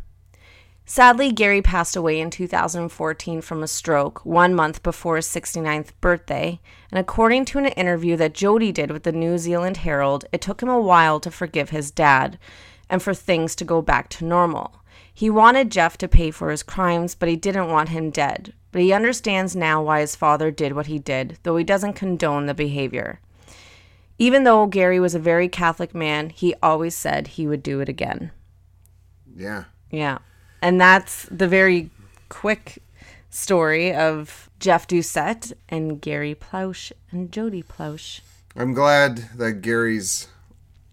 Sadly, 0.85 1.31
Gary 1.31 1.61
passed 1.61 1.95
away 1.95 2.19
in 2.19 2.31
2014 2.31 3.39
from 3.39 3.63
a 3.63 3.67
stroke, 3.69 4.25
one 4.25 4.53
month 4.53 4.83
before 4.83 5.15
his 5.15 5.27
69th 5.27 5.91
birthday. 6.01 6.59
And 6.91 6.99
according 6.99 7.45
to 7.45 7.59
an 7.59 7.67
interview 7.67 8.17
that 8.17 8.33
Jody 8.33 8.73
did 8.73 8.91
with 8.91 9.03
the 9.03 9.13
New 9.13 9.37
Zealand 9.37 9.77
Herald, 9.77 10.25
it 10.33 10.41
took 10.41 10.61
him 10.61 10.67
a 10.67 10.81
while 10.81 11.21
to 11.21 11.31
forgive 11.31 11.69
his 11.69 11.89
dad 11.89 12.37
and 12.89 13.01
for 13.01 13.13
things 13.13 13.55
to 13.55 13.65
go 13.65 13.81
back 13.81 14.09
to 14.09 14.25
normal. 14.25 14.75
He 15.13 15.29
wanted 15.29 15.71
Jeff 15.71 15.97
to 15.99 16.07
pay 16.07 16.31
for 16.31 16.49
his 16.49 16.63
crimes, 16.63 17.13
but 17.15 17.29
he 17.29 17.35
didn't 17.35 17.69
want 17.69 17.89
him 17.89 18.09
dead. 18.09 18.53
But 18.71 18.81
he 18.81 18.93
understands 18.93 19.55
now 19.55 19.81
why 19.83 19.99
his 19.99 20.15
father 20.15 20.51
did 20.51 20.73
what 20.73 20.87
he 20.87 20.99
did, 20.99 21.37
though 21.43 21.57
he 21.57 21.63
doesn't 21.63 21.93
condone 21.93 22.45
the 22.45 22.53
behavior. 22.53 23.19
Even 24.17 24.43
though 24.43 24.65
Gary 24.65 24.99
was 24.99 25.15
a 25.15 25.19
very 25.19 25.47
Catholic 25.47 25.95
man, 25.95 26.29
he 26.29 26.53
always 26.61 26.95
said 26.95 27.27
he 27.27 27.47
would 27.47 27.63
do 27.63 27.79
it 27.79 27.89
again. 27.89 28.31
Yeah. 29.35 29.65
Yeah. 29.89 30.19
And 30.61 30.79
that's 30.79 31.23
the 31.31 31.47
very 31.47 31.89
quick 32.27 32.79
story 33.29 33.93
of 33.93 34.49
Jeff 34.59 34.87
Doucet 34.87 35.53
and 35.69 36.01
Gary 36.01 36.35
Plauché 36.35 36.91
and 37.11 37.31
Jody 37.31 37.63
Plauché. 37.63 38.21
I'm 38.55 38.73
glad 38.73 39.29
that 39.35 39.61
Gary's 39.61 40.27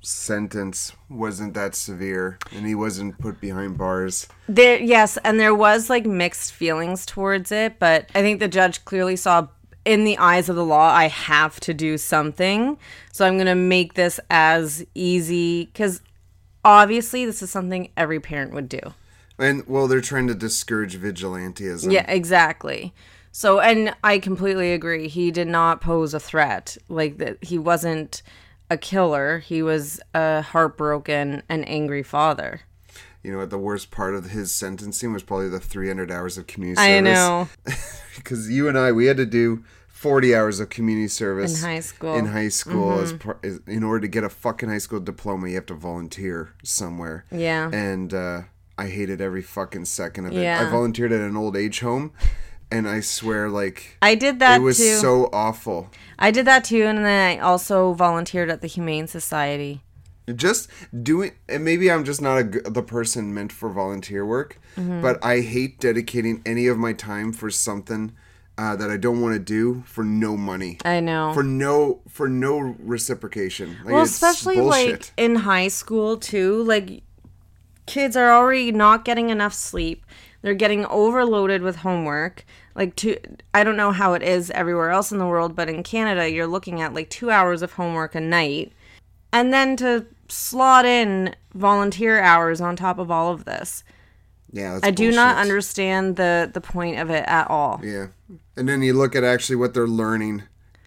sentence 0.06 0.92
wasn't 1.10 1.52
that 1.54 1.74
severe 1.74 2.38
and 2.54 2.64
he 2.64 2.76
wasn't 2.76 3.18
put 3.18 3.40
behind 3.40 3.76
bars. 3.76 4.28
There 4.48 4.78
yes, 4.78 5.18
and 5.24 5.40
there 5.40 5.54
was 5.54 5.90
like 5.90 6.06
mixed 6.06 6.52
feelings 6.52 7.04
towards 7.04 7.50
it, 7.50 7.80
but 7.80 8.08
I 8.14 8.22
think 8.22 8.38
the 8.38 8.48
judge 8.48 8.84
clearly 8.84 9.16
saw 9.16 9.48
in 9.84 10.04
the 10.04 10.16
eyes 10.18 10.48
of 10.48 10.54
the 10.54 10.64
law 10.64 10.90
I 10.90 11.08
have 11.08 11.58
to 11.60 11.74
do 11.74 11.98
something. 11.98 12.78
So 13.12 13.26
I'm 13.26 13.34
going 13.34 13.46
to 13.46 13.56
make 13.56 13.94
this 13.94 14.20
as 14.30 14.86
easy 14.94 15.66
cuz 15.74 16.02
obviously 16.64 17.26
this 17.26 17.42
is 17.42 17.50
something 17.50 17.90
every 17.96 18.20
parent 18.20 18.52
would 18.52 18.68
do. 18.68 18.80
And 19.38 19.66
well, 19.66 19.88
they're 19.88 20.00
trying 20.00 20.28
to 20.28 20.34
discourage 20.34 20.96
vigilantism. 20.96 21.92
Yeah, 21.92 22.08
exactly. 22.08 22.94
So, 23.32 23.60
and 23.60 23.94
I 24.02 24.18
completely 24.18 24.72
agree. 24.72 25.08
He 25.08 25.30
did 25.30 25.46
not 25.48 25.82
pose 25.82 26.14
a 26.14 26.20
threat. 26.20 26.78
Like 26.88 27.18
that, 27.18 27.42
he 27.44 27.58
wasn't 27.58 28.22
a 28.70 28.76
killer. 28.76 29.38
He 29.38 29.62
was 29.62 30.00
a 30.14 30.42
heartbroken 30.42 31.42
and 31.48 31.68
angry 31.68 32.02
father. 32.02 32.62
You 33.22 33.32
know 33.32 33.38
what? 33.38 33.50
The 33.50 33.58
worst 33.58 33.90
part 33.90 34.14
of 34.14 34.30
his 34.30 34.52
sentencing 34.52 35.12
was 35.12 35.22
probably 35.22 35.48
the 35.48 35.58
300 35.58 36.10
hours 36.10 36.38
of 36.38 36.46
community 36.46 36.80
service. 36.80 36.96
I 36.96 37.00
know. 37.00 37.48
because 38.16 38.50
you 38.50 38.68
and 38.68 38.78
I 38.78 38.92
we 38.92 39.06
had 39.06 39.16
to 39.16 39.26
do 39.26 39.64
40 39.88 40.34
hours 40.34 40.60
of 40.60 40.68
community 40.68 41.08
service 41.08 41.62
In 41.62 41.68
high 41.68 41.80
school. 41.80 42.14
In 42.16 42.26
high 42.26 42.48
school, 42.50 43.00
as 43.00 43.14
par- 43.14 43.38
as, 43.42 43.60
in 43.66 43.82
order 43.82 44.00
to 44.00 44.08
get 44.08 44.24
a 44.24 44.28
fucking 44.28 44.68
high 44.68 44.78
school 44.78 45.00
diploma, 45.00 45.48
you 45.48 45.54
have 45.54 45.66
to 45.66 45.74
volunteer 45.74 46.52
somewhere. 46.62 47.24
Yeah. 47.32 47.70
And 47.72 48.12
uh, 48.12 48.42
I 48.78 48.88
hated 48.88 49.20
every 49.20 49.42
fucking 49.42 49.86
second 49.86 50.26
of 50.26 50.36
it. 50.36 50.42
Yeah. 50.42 50.66
I 50.66 50.70
volunteered 50.70 51.12
at 51.12 51.22
an 51.22 51.36
old 51.36 51.56
age 51.56 51.80
home, 51.80 52.12
and 52.70 52.88
I 52.88 53.00
swear, 53.00 53.48
like 53.48 53.96
I 54.02 54.14
did 54.14 54.38
that 54.40 54.60
it 54.60 54.64
was 54.64 54.78
too. 54.78 54.96
so 54.96 55.28
awful. 55.32 55.90
I 56.18 56.30
did 56.30 56.46
that 56.46 56.64
too, 56.64 56.82
and 56.84 56.98
then 56.98 57.38
I 57.38 57.40
also 57.40 57.92
volunteered 57.92 58.50
at 58.50 58.60
the 58.60 58.66
Humane 58.66 59.06
Society. 59.06 59.82
Just 60.34 60.68
doing, 61.02 61.32
and 61.48 61.64
maybe 61.64 61.88
I'm 61.90 62.04
just 62.04 62.20
not 62.20 62.38
a 62.38 62.44
the 62.70 62.82
person 62.82 63.32
meant 63.32 63.52
for 63.52 63.68
volunteer 63.70 64.24
work, 64.26 64.58
Mm-hmm. 64.76 65.00
but 65.00 65.24
I 65.24 65.40
hate 65.40 65.80
dedicating 65.80 66.42
any 66.44 66.66
of 66.66 66.76
my 66.76 66.92
time 66.92 67.32
for 67.32 67.48
something 67.50 68.12
uh, 68.58 68.74
that 68.76 68.90
I 68.90 68.96
don't 68.98 69.20
want 69.22 69.34
to 69.34 69.38
do 69.38 69.84
for 69.86 70.02
no 70.04 70.36
money. 70.36 70.78
I 70.84 71.00
know. 71.00 71.32
for 71.32 71.42
no 71.42 72.00
for 72.08 72.28
no 72.28 72.58
reciprocation. 72.80 73.76
Like, 73.84 73.94
well, 73.94 74.02
especially 74.02 74.56
bullshit. 74.56 74.90
like 74.90 75.12
in 75.16 75.36
high 75.36 75.68
school 75.68 76.16
too. 76.16 76.62
Like 76.64 77.02
kids 77.86 78.16
are 78.16 78.32
already 78.32 78.72
not 78.72 79.04
getting 79.04 79.30
enough 79.30 79.54
sleep. 79.54 80.04
They're 80.42 80.54
getting 80.54 80.86
overloaded 80.86 81.62
with 81.62 81.76
homework. 81.76 82.44
Like 82.74 82.94
to 82.96 83.16
I 83.54 83.64
don't 83.64 83.76
know 83.76 83.92
how 83.92 84.14
it 84.14 84.22
is 84.22 84.50
everywhere 84.50 84.90
else 84.90 85.12
in 85.12 85.18
the 85.18 85.26
world, 85.26 85.56
but 85.56 85.68
in 85.68 85.82
Canada 85.82 86.30
you're 86.30 86.46
looking 86.46 86.80
at 86.80 86.94
like 86.94 87.10
2 87.10 87.30
hours 87.30 87.62
of 87.62 87.72
homework 87.72 88.14
a 88.14 88.20
night. 88.20 88.72
And 89.32 89.52
then 89.52 89.76
to 89.76 90.06
slot 90.28 90.84
in 90.84 91.34
volunteer 91.54 92.20
hours 92.20 92.60
on 92.60 92.76
top 92.76 92.98
of 92.98 93.10
all 93.10 93.32
of 93.32 93.44
this. 93.44 93.84
yeah, 94.52 94.78
I 94.82 94.90
do 94.90 95.10
not 95.10 95.36
understand 95.36 96.16
the 96.16 96.50
the 96.52 96.60
point 96.60 96.98
of 96.98 97.10
it 97.10 97.24
at 97.26 97.48
all. 97.50 97.80
Yeah, 97.82 98.08
and 98.56 98.68
then 98.68 98.82
you 98.82 98.92
look 98.92 99.14
at 99.16 99.24
actually 99.24 99.56
what 99.56 99.74
they're 99.74 99.86
learning. 99.86 100.42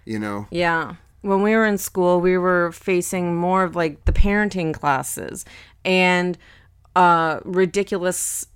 You 0.06 0.20
know, 0.20 0.48
Yeah. 0.50 0.96
When 1.22 1.42
we 1.42 1.54
were 1.54 1.66
in 1.66 1.78
school, 1.78 2.22
we 2.22 2.38
were 2.38 2.72
facing 2.72 3.36
more 3.36 3.64
of 3.64 3.76
like 3.76 4.06
the 4.06 4.14
parenting 4.14 4.74
classes 4.74 5.44
and 5.84 6.38
uh, 6.96 7.42
ridiculous 7.44 8.48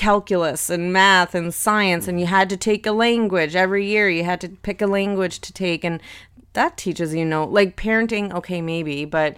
calculus 0.00 0.70
and 0.70 0.92
math 0.94 1.34
and 1.34 1.52
science, 1.52 2.08
and 2.08 2.18
you 2.18 2.24
had 2.26 2.48
to 2.48 2.56
take 2.56 2.86
a 2.86 2.92
language 2.92 3.54
every 3.54 3.86
year. 3.86 4.08
You 4.08 4.24
had 4.24 4.40
to 4.40 4.48
pick 4.48 4.80
a 4.80 4.86
language 4.86 5.40
to 5.40 5.52
take, 5.52 5.84
and 5.84 6.00
that 6.54 6.78
teaches 6.78 7.14
you 7.14 7.24
know, 7.26 7.44
like 7.44 7.76
parenting. 7.76 8.32
Okay, 8.32 8.62
maybe, 8.62 9.04
but 9.04 9.36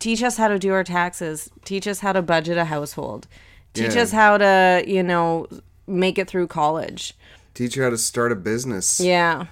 teach 0.00 0.20
us 0.22 0.36
how 0.36 0.48
to 0.48 0.58
do 0.58 0.72
our 0.72 0.82
taxes. 0.82 1.48
Teach 1.64 1.86
us 1.86 2.00
how 2.00 2.12
to 2.12 2.20
budget 2.20 2.58
a 2.58 2.64
household. 2.64 3.28
Teach 3.74 3.94
Yeah. 3.94 4.02
us 4.02 4.10
how 4.10 4.38
to 4.38 4.82
you 4.86 5.04
know 5.04 5.46
make 5.86 6.18
it 6.18 6.28
through 6.28 6.48
college. 6.48 7.14
teach 7.54 7.76
you 7.76 7.82
how 7.82 7.90
to 7.90 7.98
start 7.98 8.32
a 8.32 8.34
business. 8.34 8.98
Yeah. 8.98 9.46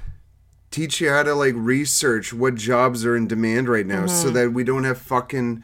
Teach 0.70 1.00
you 1.02 1.10
how 1.10 1.22
to 1.22 1.34
like 1.34 1.54
research 1.56 2.32
what 2.32 2.54
jobs 2.54 3.04
are 3.04 3.14
in 3.16 3.26
demand 3.28 3.68
right 3.68 3.86
now, 3.86 4.06
Mm-hmm. 4.06 4.22
so 4.22 4.30
that 4.30 4.52
we 4.52 4.64
don't 4.64 4.84
have 4.84 4.98
fucking 4.98 5.62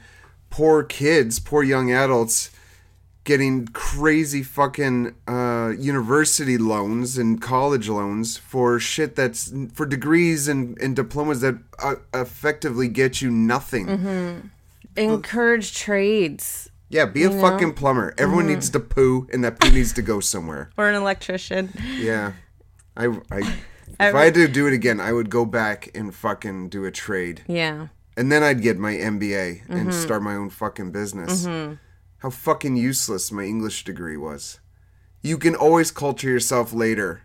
poor 0.50 0.82
kids, 0.84 1.40
poor 1.40 1.62
young 1.64 1.90
adults 1.90 2.50
getting 3.26 3.66
crazy 3.68 4.42
fucking 4.42 5.14
uh, 5.28 5.72
university 5.78 6.56
loans 6.56 7.18
and 7.18 7.42
college 7.42 7.88
loans 7.90 8.38
for 8.38 8.78
shit 8.80 9.14
that's 9.16 9.52
for 9.74 9.84
degrees 9.84 10.48
and, 10.48 10.80
and 10.80 10.96
diplomas 10.96 11.42
that 11.42 11.56
uh, 11.82 11.96
effectively 12.14 12.88
get 12.88 13.20
you 13.20 13.30
nothing. 13.30 13.86
Mm-hmm. 13.86 14.46
Encourage 14.96 15.74
trades 15.74 16.70
Yeah, 16.88 17.04
be 17.04 17.24
a 17.24 17.30
fucking 17.30 17.74
plumber. 17.74 18.14
Everyone 18.16 18.44
Mm-hmm. 18.44 18.54
needs 18.54 18.70
to 18.70 18.80
poo, 18.80 19.26
and 19.32 19.44
that 19.44 19.60
poo 19.60 19.70
needs 19.70 19.92
to 19.94 20.02
go 20.02 20.20
somewhere. 20.20 20.70
or 20.78 20.88
an 20.88 20.94
electrician. 20.94 21.72
Yeah, 21.98 22.32
I, 22.96 23.06
I, 23.30 23.38
if 24.00 24.14
I 24.14 24.24
had 24.24 24.34
to 24.34 24.46
do 24.48 24.66
it 24.68 24.72
again, 24.72 25.00
I 25.00 25.12
would 25.12 25.28
go 25.30 25.44
back 25.44 25.90
and 25.94 26.14
fucking 26.14 26.68
do 26.70 26.84
a 26.86 26.90
trade, 26.92 27.42
Yeah. 27.48 27.88
and 28.16 28.30
then 28.32 28.42
I'd 28.42 28.62
get 28.62 28.78
my 28.78 28.92
MBA 28.94 29.62
Mm-hmm. 29.66 29.72
and 29.76 29.92
start 29.92 30.22
my 30.22 30.34
own 30.36 30.48
fucking 30.48 30.92
business. 30.92 31.44
How 32.26 32.30
fucking 32.30 32.74
useless 32.74 33.30
my 33.30 33.44
English 33.44 33.84
degree 33.84 34.16
was. 34.16 34.58
You 35.22 35.38
can 35.38 35.54
always 35.54 35.92
culture 35.92 36.28
yourself 36.28 36.72
later. 36.72 37.22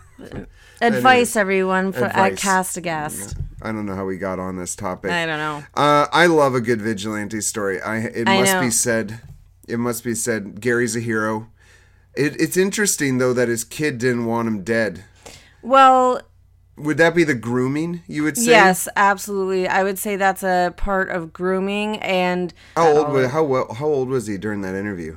Advice, 0.82 1.34
everyone, 1.34 1.92
for 1.92 2.04
at 2.04 2.32
Advice. 2.32 2.42
Cast 2.42 2.76
Aghast. 2.76 3.38
I 3.62 3.72
don't 3.72 3.86
know 3.86 3.94
how 3.94 4.04
we 4.04 4.18
got 4.18 4.38
on 4.38 4.58
this 4.58 4.76
topic. 4.76 5.12
I 5.12 5.24
don't 5.24 5.38
know. 5.38 5.64
Uh, 5.74 6.08
I 6.12 6.26
love 6.26 6.54
a 6.54 6.60
good 6.60 6.82
vigilante 6.82 7.40
story. 7.40 7.80
I 7.80 8.00
it 8.00 8.28
I 8.28 8.40
must 8.40 8.52
know. 8.52 8.60
be 8.60 8.70
said. 8.70 9.22
It 9.66 9.78
must 9.78 10.04
be 10.04 10.14
said. 10.14 10.60
Gary's 10.60 10.94
a 10.94 11.00
hero. 11.00 11.48
It, 12.14 12.38
it's 12.38 12.58
interesting 12.58 13.16
though 13.16 13.32
that 13.32 13.48
his 13.48 13.64
kid 13.64 13.96
didn't 13.96 14.26
want 14.26 14.46
him 14.46 14.62
dead. 14.62 15.04
Well, 15.62 16.20
would 16.80 16.96
that 16.98 17.14
be 17.14 17.24
the 17.24 17.34
grooming? 17.34 18.02
You 18.06 18.22
would 18.24 18.36
say. 18.36 18.50
Yes, 18.50 18.88
absolutely. 18.96 19.68
I 19.68 19.82
would 19.82 19.98
say 19.98 20.16
that's 20.16 20.42
a 20.42 20.74
part 20.76 21.10
of 21.10 21.32
grooming 21.32 21.98
and 21.98 22.52
How 22.76 22.88
old? 22.96 23.12
Was, 23.12 23.30
how 23.30 23.44
well, 23.44 23.74
How 23.74 23.86
old 23.86 24.08
was 24.08 24.26
he 24.26 24.38
during 24.38 24.62
that 24.62 24.74
interview? 24.74 25.16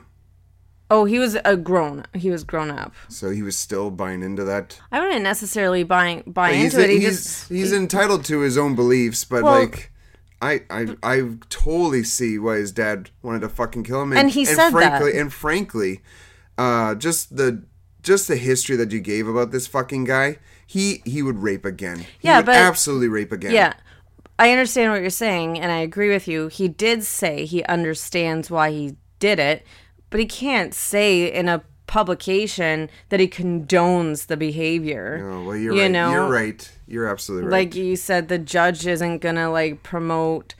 Oh, 0.89 1.05
he 1.05 1.19
was 1.19 1.37
a 1.45 1.55
grown. 1.55 2.05
He 2.13 2.29
was 2.29 2.43
grown 2.43 2.69
up. 2.69 2.93
So 3.07 3.29
he 3.29 3.41
was 3.43 3.55
still 3.55 3.89
buying 3.91 4.21
into 4.21 4.43
that. 4.43 4.77
I 4.91 4.99
wouldn't 4.99 5.23
necessarily 5.23 5.83
buy 5.83 6.23
buy 6.27 6.53
he's 6.53 6.73
into 6.73 6.83
it. 6.85 6.89
He 6.89 6.99
he's, 6.99 7.23
just 7.23 7.49
he's 7.49 7.71
entitled 7.71 8.25
to 8.25 8.41
his 8.41 8.57
own 8.57 8.75
beliefs, 8.75 9.23
but 9.25 9.43
Well- 9.43 9.59
like. 9.59 9.87
I, 10.43 10.61
I 10.71 10.95
I 11.03 11.29
totally 11.51 12.03
see 12.03 12.39
why 12.39 12.55
his 12.55 12.71
dad 12.71 13.11
wanted 13.21 13.41
to 13.41 13.49
fucking 13.49 13.83
kill 13.83 14.01
him, 14.01 14.11
And 14.13 14.31
he 14.31 14.43
said 14.43 14.71
frankly, 14.71 15.11
that. 15.11 15.21
and 15.21 15.31
frankly, 15.31 16.01
uh, 16.57 16.95
just 16.95 17.37
the 17.37 17.63
just 18.01 18.27
the 18.27 18.37
history 18.37 18.75
that 18.77 18.91
you 18.91 19.01
gave 19.01 19.27
about 19.27 19.51
this 19.51 19.67
fucking 19.67 20.05
guy, 20.05 20.39
he 20.71 21.01
he 21.05 21.21
would 21.21 21.39
rape 21.43 21.65
again. 21.65 21.99
He 22.19 22.27
Yeah, 22.29 22.37
would 22.37 22.45
but- 22.45 22.55
absolutely 22.55 23.07
rape 23.09 23.31
again. 23.31 23.53
Yeah. 23.53 23.73
I 24.39 24.51
understand 24.51 24.91
what 24.91 25.01
you're 25.01 25.09
saying, 25.11 25.59
and 25.59 25.71
I 25.71 25.79
agree 25.79 26.09
with 26.09 26.27
you. 26.27 26.47
He 26.47 26.67
did 26.67 27.03
say 27.03 27.45
he 27.45 27.63
understands 27.65 28.49
why 28.49 28.71
he 28.71 28.95
did 29.19 29.37
it, 29.37 29.65
but 30.09 30.19
he 30.19 30.25
can't 30.25 30.73
say 30.73 31.31
in 31.31 31.47
a 31.47 31.61
publication 31.85 32.89
that 33.09 33.19
he 33.19 33.27
condones 33.27 34.27
the 34.27 34.37
behavior. 34.37 35.29
Oh 35.31 35.43
well, 35.47 35.55
you're 35.57 35.75
You 35.75 35.81
right. 35.83 35.91
know? 35.91 36.11
You're 36.11 36.29
right. 36.29 36.71
You're 36.87 37.07
absolutely 37.07 37.49
right. 37.49 37.59
Like 37.65 37.75
you 37.75 37.95
said, 37.95 38.29
the 38.29 38.39
judge 38.39 38.87
isn't 38.87 39.19
gonna 39.19 39.51
like 39.51 39.83
promote 39.83 40.55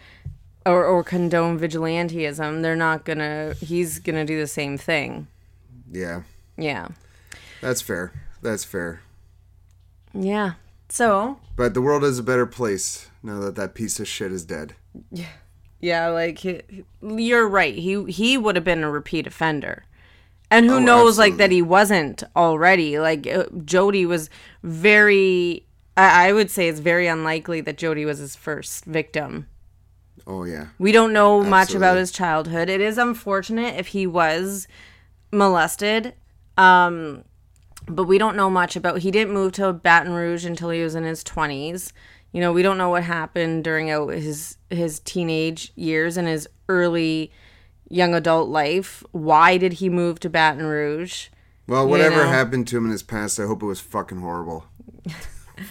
or, 0.66 0.86
or 0.86 1.04
condone 1.04 1.58
vigilantism. 1.60 2.62
They're 2.62 2.76
not 2.76 3.04
gonna. 3.06 3.56
He's 3.62 3.98
gonna 4.00 4.26
do 4.26 4.38
the 4.40 4.46
same 4.48 4.78
thing. 4.78 5.28
yeah, 5.92 6.22
Yeah. 6.58 6.90
that's 7.62 7.82
fair. 7.82 8.12
That's 8.44 8.64
fair. 8.64 9.02
Yeah. 10.14 10.54
So 10.90 11.40
But 11.56 11.74
the 11.74 11.82
world 11.82 12.04
is 12.04 12.20
a 12.20 12.24
better 12.24 12.46
place 12.46 13.10
now 13.24 13.40
that 13.40 13.56
that 13.56 13.76
piece 13.76 14.00
of 14.00 14.08
shit 14.08 14.32
is 14.32 14.44
dead. 14.46 14.76
Yeah, 15.12 15.30
Yeah, 15.80 16.08
like 16.10 16.40
he, 16.40 16.62
you're 17.02 17.48
right. 17.48 17.76
He 17.76 18.04
he 18.12 18.38
would 18.38 18.56
have 18.56 18.66
been 18.66 18.84
a 18.84 18.92
repeat 18.92 19.26
offender. 19.28 19.86
And 20.50 20.66
who 20.66 20.76
Oh, 20.76 20.80
knows 20.80 21.18
like 21.18 21.38
that 21.38 21.52
he 21.52 21.62
wasn't 21.62 22.24
already. 22.36 23.00
Like 23.00 23.26
uh, 23.26 23.46
Jody 23.64 24.06
was 24.06 24.30
very 24.64 25.66
I, 25.96 26.28
I 26.30 26.34
would 26.34 26.50
say 26.52 26.68
it's 26.68 26.80
very 26.82 27.08
unlikely 27.08 27.62
that 27.62 27.78
Jody 27.78 28.04
was 28.06 28.18
his 28.20 28.36
first 28.36 28.84
victim. 28.86 29.48
Oh 30.28 30.44
yeah. 30.44 30.68
We 30.78 30.92
don't 30.92 31.14
know 31.14 31.42
much 31.42 31.74
about 31.74 31.98
his 31.98 32.12
childhood. 32.12 32.70
It 32.70 32.82
is 32.82 32.98
unfortunate 32.98 33.76
if 33.80 33.88
he 33.88 34.06
was 34.06 34.68
molested. 35.32 36.14
Um 36.58 37.24
but 37.86 38.06
we 38.06 38.18
don't 38.18 38.36
know 38.36 38.50
much 38.50 38.76
about 38.76 39.00
he 39.00 39.12
didn't 39.12 39.34
move 39.34 39.54
to 39.54 39.74
Baton 39.74 40.14
Rouge 40.14 40.46
until 40.46 40.70
he 40.70 40.82
was 40.82 40.96
in 40.96 41.04
his 41.04 41.24
20s. 41.24 41.92
You 42.32 42.40
know, 42.40 42.54
we 42.54 42.64
don't 42.64 42.78
know 42.78 42.90
what 42.90 43.04
happened 43.04 43.64
during 43.64 43.92
uh, 43.92 44.08
his 44.08 44.58
his 44.70 45.00
teenage 45.00 45.74
years 45.76 46.16
and 46.16 46.28
his 46.28 46.48
early 46.70 47.32
young 47.90 48.14
adult 48.14 48.50
life. 48.50 49.04
Why 49.12 49.58
did 49.58 49.74
he 49.74 49.90
move 49.90 50.20
to 50.22 50.30
Baton 50.30 50.66
Rouge? 50.66 51.28
Well, 51.68 51.88
whatever 51.88 52.24
know. 52.24 52.30
happened 52.30 52.68
to 52.70 52.78
him 52.78 52.86
in 52.86 52.92
his 52.92 53.04
past, 53.04 53.40
I 53.40 53.46
hope 53.46 53.62
it 53.62 53.66
was 53.66 53.80
fucking 53.80 54.20
horrible. 54.20 54.66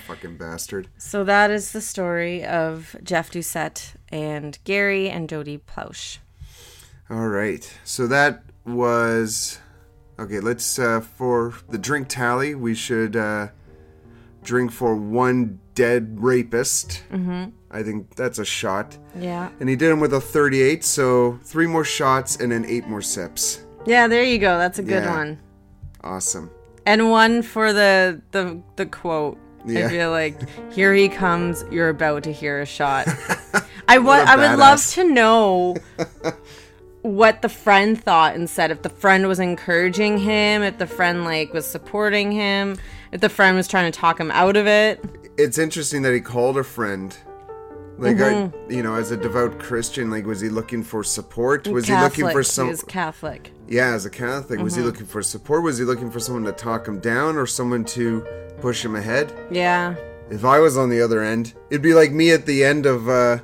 fucking 0.06 0.36
bastard. 0.36 0.88
So 0.98 1.24
that 1.24 1.50
is 1.50 1.72
the 1.72 1.80
story 1.80 2.44
of 2.44 2.96
Jeff 3.02 3.30
Doucet 3.30 3.94
and 4.10 4.58
Gary 4.64 5.08
and 5.08 5.28
Jody 5.28 5.58
Plauché. 5.58 6.18
All 7.08 7.28
right. 7.28 7.70
So 7.84 8.06
that 8.06 8.42
was 8.64 9.58
okay. 10.20 10.40
Let's 10.40 10.78
uh, 10.78 11.00
for 11.00 11.54
the 11.68 11.78
drink 11.78 12.08
tally. 12.08 12.54
We 12.54 12.74
should 12.74 13.16
uh, 13.16 13.48
drink 14.42 14.72
for 14.72 14.94
one 14.94 15.58
dead 15.74 16.16
rapist. 16.20 17.02
Mm-hmm. 17.10 17.50
I 17.70 17.82
think 17.82 18.16
that's 18.16 18.38
a 18.38 18.44
shot. 18.44 18.98
Yeah. 19.18 19.50
And 19.60 19.68
he 19.68 19.76
did 19.76 19.90
him 19.90 20.00
with 20.00 20.12
a 20.12 20.20
38. 20.20 20.84
So 20.84 21.38
three 21.44 21.66
more 21.66 21.84
shots 21.84 22.36
and 22.36 22.50
then 22.52 22.64
eight 22.66 22.86
more 22.86 23.02
sips. 23.02 23.64
Yeah, 23.86 24.08
there 24.08 24.24
you 24.24 24.38
go. 24.38 24.58
That's 24.58 24.78
a 24.78 24.82
good 24.82 25.04
Yeah. 25.04 25.16
one. 25.16 25.38
Awesome. 26.02 26.50
And 26.86 27.10
one 27.10 27.42
for 27.42 27.72
the 27.72 28.20
the 28.32 28.60
the 28.76 28.86
quote. 28.86 29.38
Yeah. 29.66 29.86
I 29.86 29.88
feel 29.90 30.10
like 30.10 30.36
here 30.72 30.94
he 30.94 31.08
comes. 31.08 31.64
You're 31.70 31.90
about 31.90 32.22
to 32.24 32.32
hear 32.32 32.60
a 32.60 32.66
shot. 32.66 33.06
I 33.88 33.98
a 33.98 34.24
I 34.26 34.36
would 34.36 34.58
love 34.58 34.84
to 34.94 35.04
know 35.04 35.76
what 37.02 37.42
the 37.42 37.48
friend 37.48 38.02
thought 38.02 38.34
instead. 38.34 38.70
If 38.70 38.82
the 38.82 38.88
friend 38.88 39.26
was 39.26 39.38
encouraging 39.38 40.18
him, 40.18 40.62
if 40.62 40.78
the 40.78 40.86
friend 40.86 41.24
like 41.24 41.52
was 41.52 41.66
supporting 41.66 42.32
him, 42.32 42.76
if 43.12 43.20
the 43.20 43.28
friend 43.28 43.56
was 43.56 43.66
trying 43.68 43.90
to 43.90 43.98
talk 43.98 44.18
him 44.20 44.30
out 44.30 44.56
of 44.56 44.66
it. 44.66 45.02
It's 45.38 45.58
interesting 45.58 46.02
that 46.02 46.12
he 46.12 46.20
called 46.20 46.58
a 46.58 46.64
friend. 46.64 47.16
Like 47.98 48.18
I, 48.18 48.50
you 48.70 48.82
know, 48.82 48.94
as 48.94 49.10
a 49.10 49.16
devout 49.16 49.58
Christian, 49.58 50.10
like 50.10 50.24
was 50.24 50.40
he 50.40 50.48
looking 50.48 50.82
for 50.82 51.04
support? 51.04 51.68
Was 51.68 51.86
he 51.86 51.94
looking 51.94 52.30
for 52.30 52.42
some? 52.42 52.66
He 52.66 52.70
was 52.70 52.82
Catholic. 52.82 53.52
Yeah, 53.68 53.92
as 53.92 54.06
a 54.06 54.10
Catholic, 54.10 54.58
was 54.60 54.72
Mm-hmm. 54.72 54.82
he 54.82 54.86
looking 54.86 55.06
for 55.06 55.22
support? 55.22 55.62
Was 55.62 55.76
he 55.76 55.84
looking 55.84 56.10
for 56.10 56.18
someone 56.18 56.44
to 56.44 56.52
talk 56.52 56.88
him 56.88 56.98
down 57.00 57.36
or 57.36 57.46
someone 57.46 57.84
to 57.86 58.22
push 58.60 58.82
him 58.82 58.96
ahead? 58.96 59.34
Yeah. 59.50 59.96
If 60.30 60.44
I 60.46 60.60
was 60.60 60.78
on 60.78 60.88
the 60.88 61.02
other 61.02 61.22
end, 61.22 61.54
it'd 61.70 61.82
be 61.82 61.92
like 61.92 62.10
me 62.12 62.30
at 62.30 62.46
the 62.46 62.64
end 62.64 62.86
of 62.86 63.08
uh, 63.08 63.38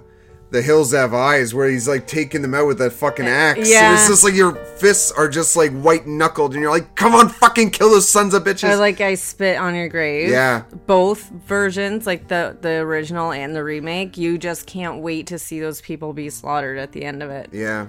The 0.56 0.62
Hills 0.62 0.92
Have 0.92 1.12
Eyes, 1.12 1.52
where 1.54 1.68
he's 1.68 1.86
like 1.86 2.06
taking 2.06 2.40
them 2.40 2.54
out 2.54 2.66
with 2.66 2.78
that 2.78 2.92
fucking 2.94 3.26
axe. 3.26 3.68
Yeah. 3.70 3.90
And 3.90 3.98
it's 3.98 4.08
just 4.08 4.24
like 4.24 4.32
your 4.32 4.54
fists 4.54 5.12
are 5.12 5.28
just 5.28 5.54
like 5.54 5.70
white 5.72 6.06
knuckled, 6.06 6.54
and 6.54 6.62
you're 6.62 6.70
like, 6.70 6.94
come 6.94 7.14
on, 7.14 7.28
fucking 7.28 7.72
kill 7.72 7.90
those 7.90 8.08
sons 8.08 8.32
of 8.32 8.42
bitches. 8.42 8.70
Or 8.70 8.76
like 8.76 9.02
I 9.02 9.16
spit 9.16 9.58
on 9.58 9.74
your 9.74 9.88
grave. 9.90 10.30
Yeah. 10.30 10.62
Both 10.86 11.28
versions, 11.28 12.06
like 12.06 12.28
the 12.28 12.56
the 12.58 12.78
original 12.78 13.32
and 13.32 13.54
the 13.54 13.62
remake, 13.62 14.16
you 14.16 14.38
just 14.38 14.66
can't 14.66 15.02
wait 15.02 15.26
to 15.26 15.38
see 15.38 15.60
those 15.60 15.82
people 15.82 16.14
be 16.14 16.30
slaughtered 16.30 16.78
at 16.78 16.92
the 16.92 17.04
end 17.04 17.22
of 17.22 17.28
it. 17.30 17.50
yeah. 17.52 17.86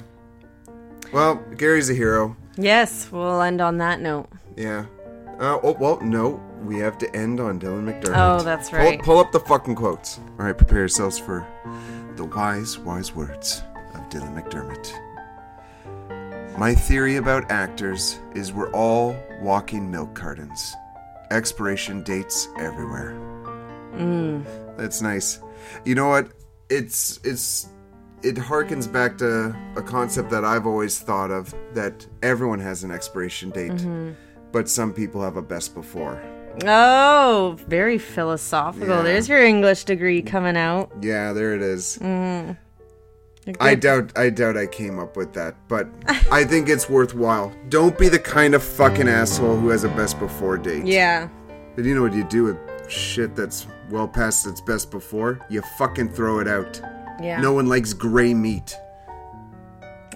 Well, 1.13 1.35
Gary's 1.55 1.89
a 1.89 1.93
hero. 1.93 2.35
Yes, 2.57 3.09
we'll 3.13 3.41
end 3.41 3.61
on 3.61 3.77
that 3.77 4.01
note. 4.01 4.27
Yeah. 4.57 4.87
Uh, 5.39 5.57
oh, 5.63 5.77
well, 5.79 6.01
no. 6.01 6.43
We 6.65 6.79
have 6.79 6.97
to 6.97 7.15
end 7.15 7.39
on 7.39 7.59
Dylan 7.61 7.85
McDermott. 7.85 8.39
Oh, 8.39 8.43
that's 8.43 8.71
Pull- 8.71 8.79
right. 8.79 9.01
Pull, 9.01 9.19
up 9.19 9.31
the 9.31 9.39
fucking 9.39 9.75
quotes. 9.75 10.17
All 10.37 10.45
right, 10.45 10.57
prepare 10.57 10.79
yourselves 10.79 11.17
for 11.17 11.47
the 12.17 12.25
wise, 12.25 12.77
wise 12.79 13.13
words 13.15 13.63
of 13.93 14.01
Dylan 14.09 14.33
McDermott. 14.35 14.91
My 16.57 16.73
theory 16.73 17.17
about 17.17 17.51
actors 17.51 18.19
is 18.33 18.51
we're 18.51 18.71
all 18.71 19.15
walking 19.41 19.89
milk 19.89 20.15
cartons. 20.15 20.73
Expiration 21.29 22.01
dates 22.03 22.47
everywhere. 22.57 23.11
Mm. 23.93 24.43
That's 24.77 25.01
nice. 25.01 25.39
You 25.85 25.95
know 25.95 26.07
what? 26.09 26.29
It's 26.69 27.19
it's 27.23 27.69
it 28.23 28.35
harkens 28.35 28.91
back 28.91 29.17
to 29.19 29.55
a 29.75 29.81
concept 29.81 30.29
that 30.31 30.43
I've 30.43 30.65
always 30.65 30.99
thought 30.99 31.29
of 31.29 31.53
that 31.73 32.05
everyone 32.23 32.59
has 32.59 32.83
an 32.83 32.91
expiration 32.91 33.51
date, 33.51 33.71
Mm-hmm. 33.73 34.11
but 34.51 34.67
some 34.67 34.91
people 34.93 35.21
have 35.21 35.37
a 35.37 35.41
best 35.41 35.75
before. 35.75 36.19
Oh, 36.65 37.57
very 37.67 37.97
philosophical. 37.97 38.87
Yeah. 38.97 39.01
There's 39.03 39.29
your 39.29 39.43
English 39.43 39.83
degree 39.83 40.21
coming 40.21 40.57
out. 40.57 40.91
Yeah, 41.01 41.33
there 41.33 41.53
it 41.53 41.61
is. 41.61 41.97
A 42.01 42.57
I 43.61 43.75
doubt 43.75 44.11
I 44.17 44.29
doubt 44.29 44.57
I 44.57 44.67
came 44.67 44.99
up 44.99 45.15
with 45.15 45.33
that, 45.33 45.55
but 45.69 45.87
I 46.31 46.43
think 46.43 46.67
it's 46.67 46.89
worthwhile. 46.89 47.53
Don't 47.69 47.97
be 47.97 48.09
the 48.09 48.19
kind 48.19 48.53
of 48.53 48.63
fucking 48.63 49.07
asshole 49.07 49.55
who 49.55 49.69
has 49.69 49.83
a 49.85 49.89
best 49.89 50.19
before 50.19 50.57
date. 50.57 50.85
Yeah. 50.85 51.29
But 51.75 51.85
you 51.85 51.95
know 51.95 52.01
what 52.01 52.13
you 52.13 52.25
do 52.25 52.43
with 52.43 52.57
shit 52.91 53.35
that's 53.35 53.67
well 53.89 54.07
past 54.07 54.47
its 54.47 54.59
best 54.59 54.91
before? 54.91 55.39
You 55.49 55.61
fucking 55.77 56.09
throw 56.09 56.39
it 56.39 56.47
out. 56.47 56.81
Yeah. 57.21 57.39
No 57.39 57.53
one 57.53 57.67
likes 57.67 57.93
gray 57.93 58.33
meat. 58.33 58.75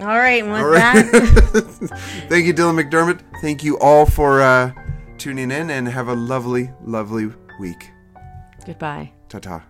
All 0.01 0.07
right, 0.07 0.43
with 0.43 0.53
All 0.53 0.65
right. 0.65 0.93
that, 1.11 2.25
Thank 2.27 2.47
you, 2.47 2.53
Dylan 2.53 2.81
McDermott. 2.81 3.21
Thank 3.39 3.63
you 3.63 3.77
all 3.79 4.07
for 4.07 4.41
uh, 4.41 4.71
tuning 5.21 5.51
in 5.51 5.69
and 5.69 5.87
have 5.87 6.07
a 6.07 6.15
lovely, 6.15 6.71
lovely 6.83 7.29
week. 7.59 7.91
goodbye. 8.65 9.11
Ta 9.29 9.37
ta. 9.37 9.63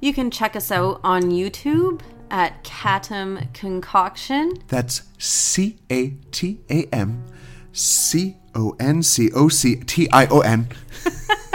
You 0.00 0.12
can 0.12 0.32
check 0.32 0.56
us 0.56 0.72
out 0.72 1.00
on 1.04 1.30
YouTube 1.30 2.00
at 2.28 2.64
Catam 2.64 3.54
Concoction. 3.54 4.54
That's 4.66 5.02
C 5.18 5.78
A 5.90 6.08
T 6.32 6.58
A 6.68 6.86
M 6.92 7.22
C 7.70 8.36
O 8.56 8.74
N 8.80 9.04
C 9.04 9.30
O 9.32 9.48
C 9.48 9.76
T 9.76 10.08
I 10.10 10.26
O 10.26 10.40
N. 10.40 10.66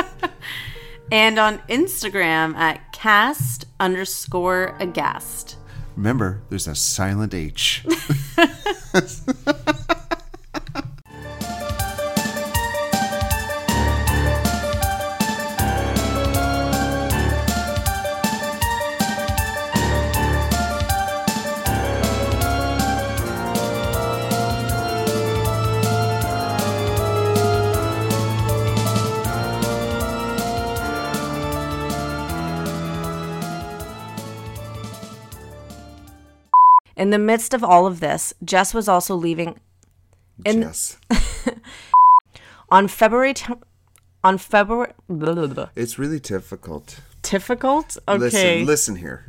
and 1.12 1.38
on 1.38 1.58
Instagram 1.67 2.56
at 2.56 2.93
cast 2.93 3.65
underscore 3.82 4.77
aghast. 4.80 5.58
Remember, 5.97 6.41
there's 6.47 6.67
a 6.67 6.75
silent 6.75 7.34
H. 7.34 7.84
In 37.02 37.10
the 37.10 37.18
midst 37.18 37.56
of 37.56 37.64
all 37.64 37.88
of 37.88 38.00
this, 38.00 38.32
Jess 38.46 38.76
was 38.76 38.88
also 38.88 39.16
leaving 39.16 39.60
In- 40.46 40.62
Jess. 40.62 40.98
on 42.70 42.88
February 42.88 43.34
t- 43.34 43.56
on 44.24 44.38
February 44.38 44.94
blah, 45.10 45.34
blah, 45.34 45.48
blah. 45.48 45.70
It's 45.76 45.98
really 45.98 46.20
difficult. 46.20 47.00
difficult. 47.24 47.98
Okay. 48.08 48.20
Listen, 48.20 48.66
listen 48.68 48.96
here. 48.98 49.26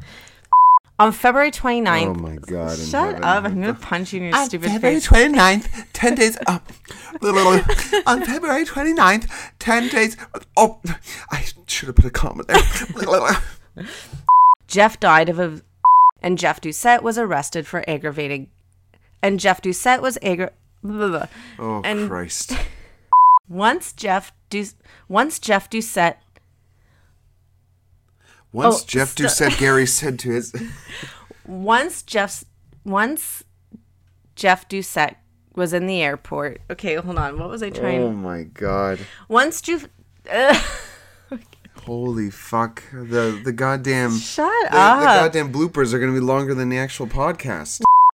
On 0.98 1.12
February 1.12 1.50
29th. 1.50 2.08
Oh 2.08 2.14
my 2.14 2.36
god. 2.36 2.78
Shut 2.78 3.14
up. 3.24 3.44
I'm 3.44 3.62
going 3.62 3.74
to 3.74 3.80
punch 3.80 4.12
you 4.12 4.18
in 4.20 4.26
your 4.26 4.36
On 4.36 4.44
stupid 4.44 4.70
February 4.70 5.00
face. 5.00 5.08
29th, 5.08 5.86
10 5.94 6.14
days. 6.14 6.36
Uh, 6.46 6.58
on 8.06 8.22
February 8.22 8.66
29th, 8.66 9.30
10 9.58 9.88
days. 9.88 10.18
Oh, 10.58 10.78
I 11.30 11.46
should 11.66 11.86
have 11.86 11.96
put 11.96 12.04
a 12.04 12.10
comma 12.10 12.44
there. 12.44 13.38
Jeff 14.66 15.00
died 15.00 15.30
of 15.30 15.38
a 15.38 15.62
and 16.22 16.38
Jeff 16.38 16.60
Doucet 16.60 17.02
was 17.02 17.18
arrested 17.18 17.66
for 17.66 17.84
aggravating 17.88 18.48
and 19.22 19.38
Jeff 19.38 19.60
Doucet 19.60 20.00
was 20.00 20.16
aggra. 20.22 20.50
Oh, 21.58 21.82
And- 21.84 22.08
Christ. 22.08 22.52
once 23.48 23.92
Jeff 23.92 24.32
Du- 24.50 24.64
once 25.08 25.38
Jeff 25.38 25.68
Doucet 25.68 26.16
Once 28.52 28.82
Oh, 28.82 28.84
Jeff 28.86 29.08
st- 29.10 29.28
Doucet 29.28 29.58
Gary 29.58 29.86
said 29.98 30.18
to 30.20 30.30
his. 30.30 30.54
once 31.46 32.02
Jeff's 32.02 32.44
once 32.84 33.44
Jeff 34.34 34.68
Doucet 34.68 35.16
was 35.54 35.72
in 35.72 35.86
the 35.86 36.00
airport. 36.02 36.60
Okay, 36.70 36.94
hold 36.96 37.18
on. 37.18 37.38
What 37.38 37.48
was 37.50 37.62
I 37.62 37.70
trying? 37.70 38.00
Oh 38.02 38.12
my 38.12 38.42
god. 38.44 38.98
Once 39.28 39.60
Jeff. 39.60 39.86
Holy 41.84 42.30
fuck. 42.30 42.82
The 42.92 43.40
the 43.44 43.52
goddamn. 43.52 44.16
Shut 44.16 44.46
The, 44.70 45.00
the 45.00 45.04
goddamn 45.04 45.52
bloopers 45.52 45.92
are 45.92 45.98
to 46.12 46.18
be 46.18 46.24
longer 46.24 46.54
than 46.54 46.68
the 46.68 46.78
actual 46.78 47.08
podcast. 47.08 47.82